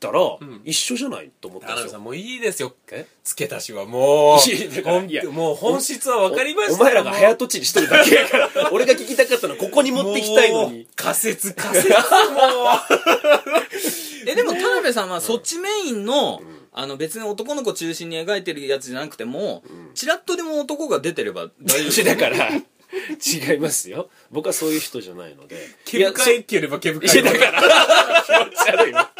[0.00, 0.62] たらん。
[0.64, 1.90] 一緒じゃないと思ったんですよ。
[1.90, 2.74] 田辺さんもういいですよ。
[3.22, 4.50] 付け足しはもう。
[4.50, 11.96] いやだからほんいやもう本質は分かりましたおお前らが早とちりしとるだけやから 俺が聞きたかったのはここに持ってきたいのもうに仮説仮説も
[14.26, 16.42] えでも田辺さんはそっちメインの、
[16.72, 19.62] あの別に男の子中心に描いてるやつじゃなくても、
[19.94, 22.04] ちらっとでも男が出てれば大丈夫。
[22.04, 24.10] だから違いますよ。
[24.30, 25.56] 僕はそういう人じゃないので。
[25.84, 29.10] 毛深いって言えば毛深いいやだから気持ち悪いな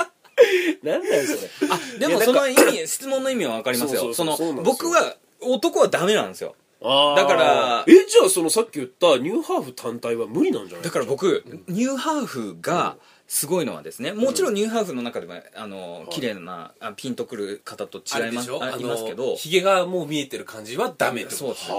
[0.82, 1.98] なんだよそれ。
[1.98, 4.12] でもその意味 質問の意味は分かりますよ。
[4.14, 6.54] その僕は男はダメなんですよ。
[6.82, 10.84] だからえじゃあそのさっき言ったニューハーフ単体は無理なんじゃない？
[10.84, 12.96] だから僕ニューハーフが
[13.28, 19.32] すごいのはですねもちろんニューハーフの中でもあの綺麗なあピンとくる方とあ違いますああいますけど。
[19.32, 21.36] のひげがもう見えてる感じはダメってこと。
[21.38, 21.72] そうですそ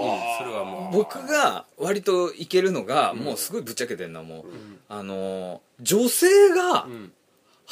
[0.44, 0.96] れはもう。
[0.96, 4.44] 僕が割といけるのがもうすごいぶっちゃけてるのはもう
[4.88, 7.10] あの女性がん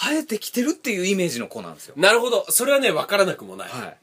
[0.03, 1.95] 生えてきてるっていうイメージの子なんですよ。
[1.99, 2.47] なるほど。
[2.49, 3.97] それはね分からなくもない、はい。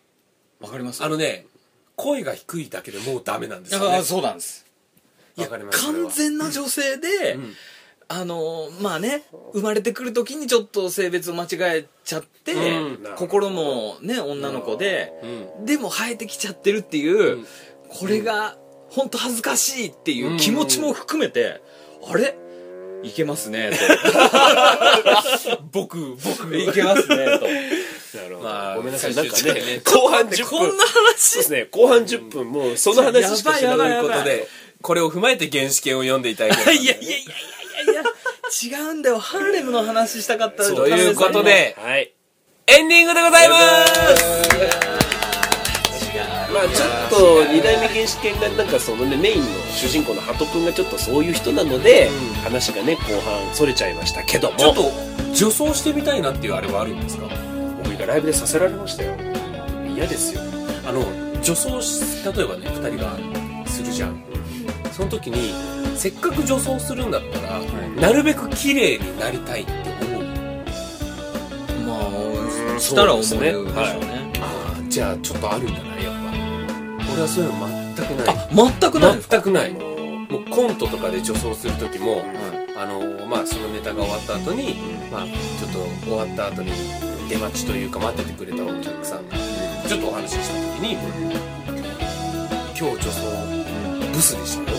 [0.59, 1.03] わかります？
[1.03, 1.47] あのね
[1.95, 3.97] 声が低いだけでもうダメなんですよね。
[3.97, 4.65] あそうなんです。
[5.37, 7.53] いやわかりますそれは完全な女性で、ん。
[8.09, 9.23] あのまあね
[9.53, 13.15] 生まれてくる時にちょっと性別を間違えちゃって、うん。
[13.17, 15.11] 心もね女の子で、
[15.63, 17.45] うでも生えてきちゃってるっていう、うん。
[17.89, 18.55] これが
[18.89, 21.61] 本当恥ずかしいっていう気持ちも含めて、
[22.07, 22.37] あれ？
[23.03, 23.71] いけますね
[25.71, 26.51] 僕 僕。
[26.51, 27.13] といけますねと。
[27.15, 29.13] なるほど、まあごめんなさい。
[29.13, 30.45] 最なんかね後半10分。
[30.47, 34.47] こんなそうですね後半10分もうその話しかしないということで
[34.81, 36.71] これを踏まえて原始圏を読んでいただければ。
[36.71, 37.23] いやいやいやいやい
[37.87, 38.03] やいや
[38.63, 39.19] 違うんだよ。
[39.19, 42.11] ハーレムの話したかったということではい。
[42.69, 44.86] エンディングでございます
[46.57, 52.33] まあちょっと二代目原始犬がなんかそのねメインの主人公の鳩くんがちょっとそういう人なので、うん。
[52.41, 54.57] 話がね後半それちゃいましたけども。
[54.57, 54.91] ちょっと
[55.35, 57.27] 女装してみたいなっていうあれはあるんですか？
[57.83, 59.13] 僕がライブでさせられましたよ。
[59.95, 60.41] 嫌ですよ。
[60.87, 61.05] あの
[61.43, 64.23] 女装し例えばね2人がするじゃん。
[64.91, 65.53] その時に
[65.95, 67.61] せっかく女装するんだったら、
[68.01, 70.23] なるべく綺麗になりたいって思う。
[71.85, 71.99] ま
[72.73, 72.79] あん。
[72.79, 73.51] したら思うでしょうね。
[73.51, 74.31] そうですね。
[74.41, 76.03] ああじゃあちょっとあるんじゃない？
[76.03, 76.26] やっぱ
[77.13, 78.35] 俺はそういうの全くない。
[78.81, 79.71] 全くない全くない。
[79.71, 79.79] も
[80.39, 82.21] うコントとかで女装する時も、
[82.75, 84.75] あのまあそのネタが終わった後に、
[85.11, 86.71] まあちょっと終わった後に
[87.29, 89.35] 出待ちというか待っててくれたお客さんが
[89.87, 90.93] ちょっとお話しした時に
[92.75, 93.09] 「今日女装
[94.13, 94.77] ブスでしたよ」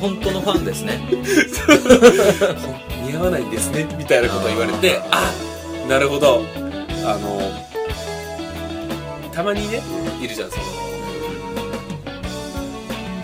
[0.00, 0.98] ほん本当のファンですね。
[3.06, 5.32] 似合わないんですねみたいなことを言われてあ
[5.88, 6.42] なるほど。
[7.04, 7.40] あの
[9.32, 9.82] たまにね
[10.20, 10.62] いるじゃんその。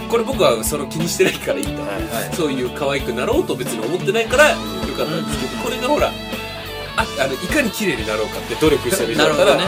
[0.09, 1.88] これ僕はその気にしてないからいいと、は
[2.32, 4.56] いそういう可愛くなろうと別に思ってないからよ
[4.96, 6.09] かったんですけど、これがほら
[6.96, 9.61] ああのいかに綺麗になろうかって努力してる人だったら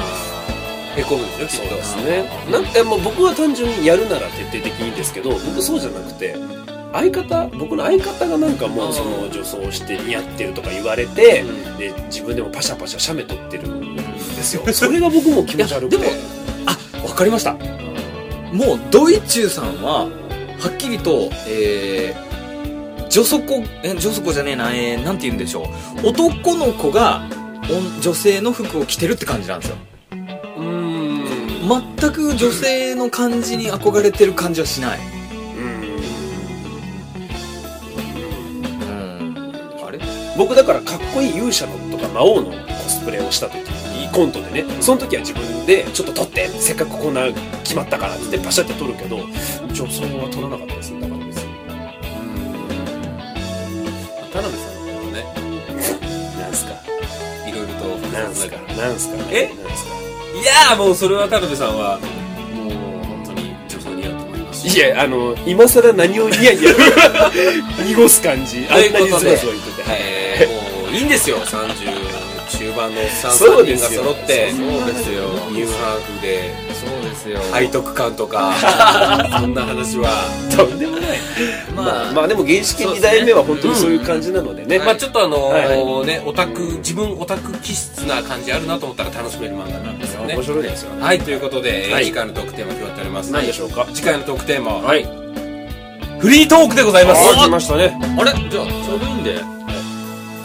[0.97, 1.83] へこむんですよきっと。
[1.85, 2.25] そうですね。
[2.51, 6.35] なんかもう僕は単純にやるなら徹底的にいいんですけど僕そうじゃなくて
[6.93, 11.79] 相方僕の相方がなんかもうその女装して似合ってるとか言われて、うん。
[11.79, 14.03] で自分でもパシャパシャ写メ撮ってるんで
[14.43, 14.67] すよ。
[14.73, 15.99] それが僕も気持ち悪くて。
[15.99, 16.11] でも
[17.21, 17.53] かりました。
[17.53, 20.09] もうドイチューさんは
[20.59, 25.69] はっきりとえー、女底え女底じゃねえなえー、なんて言うんでしょ
[26.03, 26.09] う。
[26.09, 27.29] 男の子が
[27.69, 29.77] 女女性の服を着てるって感じなんですよ。
[30.13, 34.99] うーん全く女性の感じに憧れてる感じはしない。
[34.99, 35.63] う
[38.93, 39.53] ん。
[39.85, 40.01] あれ？
[40.39, 42.53] 僕だからかっこいい勇者のとか魔王のコ
[42.89, 43.59] スプレをした時。
[43.59, 47.27] にコントでねその時は自分でちょっと撮ってせっかくこんな
[47.65, 49.19] 決まったからってパシャって撮るけど
[49.73, 51.51] 女装は撮らなかったですだから別に
[54.33, 55.25] 田辺さんのね
[56.41, 56.73] なんすか？
[57.49, 57.85] いろいろと。
[58.09, 58.57] なんすか？
[58.75, 59.17] なんすか？
[59.31, 59.49] え？
[59.49, 59.95] なんすか？
[60.41, 61.99] いやーもうそれは田辺さんは
[62.55, 62.73] もう
[63.05, 64.69] 本当に女装似合うと思います。
[64.69, 66.73] いやあの今更何をニヤニヤ
[67.85, 68.67] 濁す感じ。
[68.71, 69.47] あんなにズバズバ言って
[69.83, 69.85] て。
[69.89, 71.39] えー、もういいんですよ。
[71.39, 72.00] 30
[72.71, 75.23] 中盤のおっさん3人が揃ってそうですよ。
[75.51, 77.39] ニューハーフでそうですよ。
[77.53, 78.53] 背徳感とか
[79.41, 80.09] そんな話は。
[80.57, 81.19] とんでもない。
[81.75, 84.79] まあまあでも原始系2代目は本当にそういう感じなのでね。
[84.79, 90.35] まあちょっとあのはいーねオタク自分オタク気質な感じあるなと思ったら楽しめる漫画なんですよね。
[90.35, 91.03] 面白いですよね。
[91.03, 93.33] はいということで、次回のトークテーマ決まっております。
[93.33, 93.87] 何でしょうか？
[93.93, 95.05] 次回のトークテーマは、はい。
[96.21, 97.21] フリートークでございます。
[97.41, 97.97] あ来ましたね。
[98.19, 98.31] あれ？
[98.51, 99.60] じゃあちょうどいいんで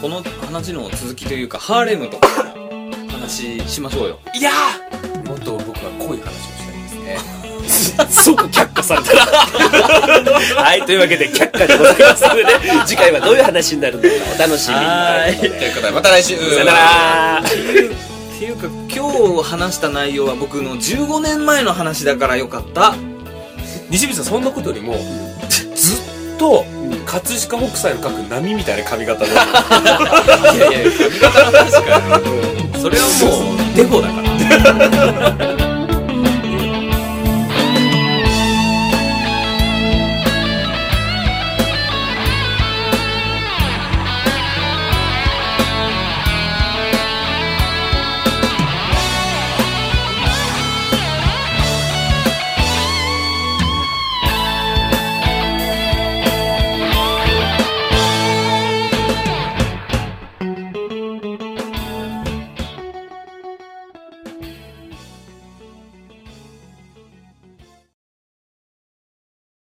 [0.00, 4.18] この話の続きというかハーレムとかの話しましょうよ。
[4.34, 5.28] いやー！
[5.28, 7.18] もっと僕は濃い話をしたいですね。
[8.10, 9.24] 即却下されたら。
[10.62, 12.50] はいというわけで却下でございますのでね
[12.86, 15.56] 次回はどういう話になるのかお楽しみに。
[15.58, 16.36] ということでまた来週。
[16.36, 17.42] さよなら。
[17.46, 22.94] っていうか今日話した内容は僕の15年前の話だからよかった。
[23.88, 24.98] 西口さんそんなことよりも
[25.48, 25.65] ずっ
[26.38, 26.64] と
[27.04, 29.42] 葛飾北斎の描く波みたいな髪型でいや
[30.82, 32.80] いや髪型の話かよ。
[32.80, 35.56] それはもうデフォだから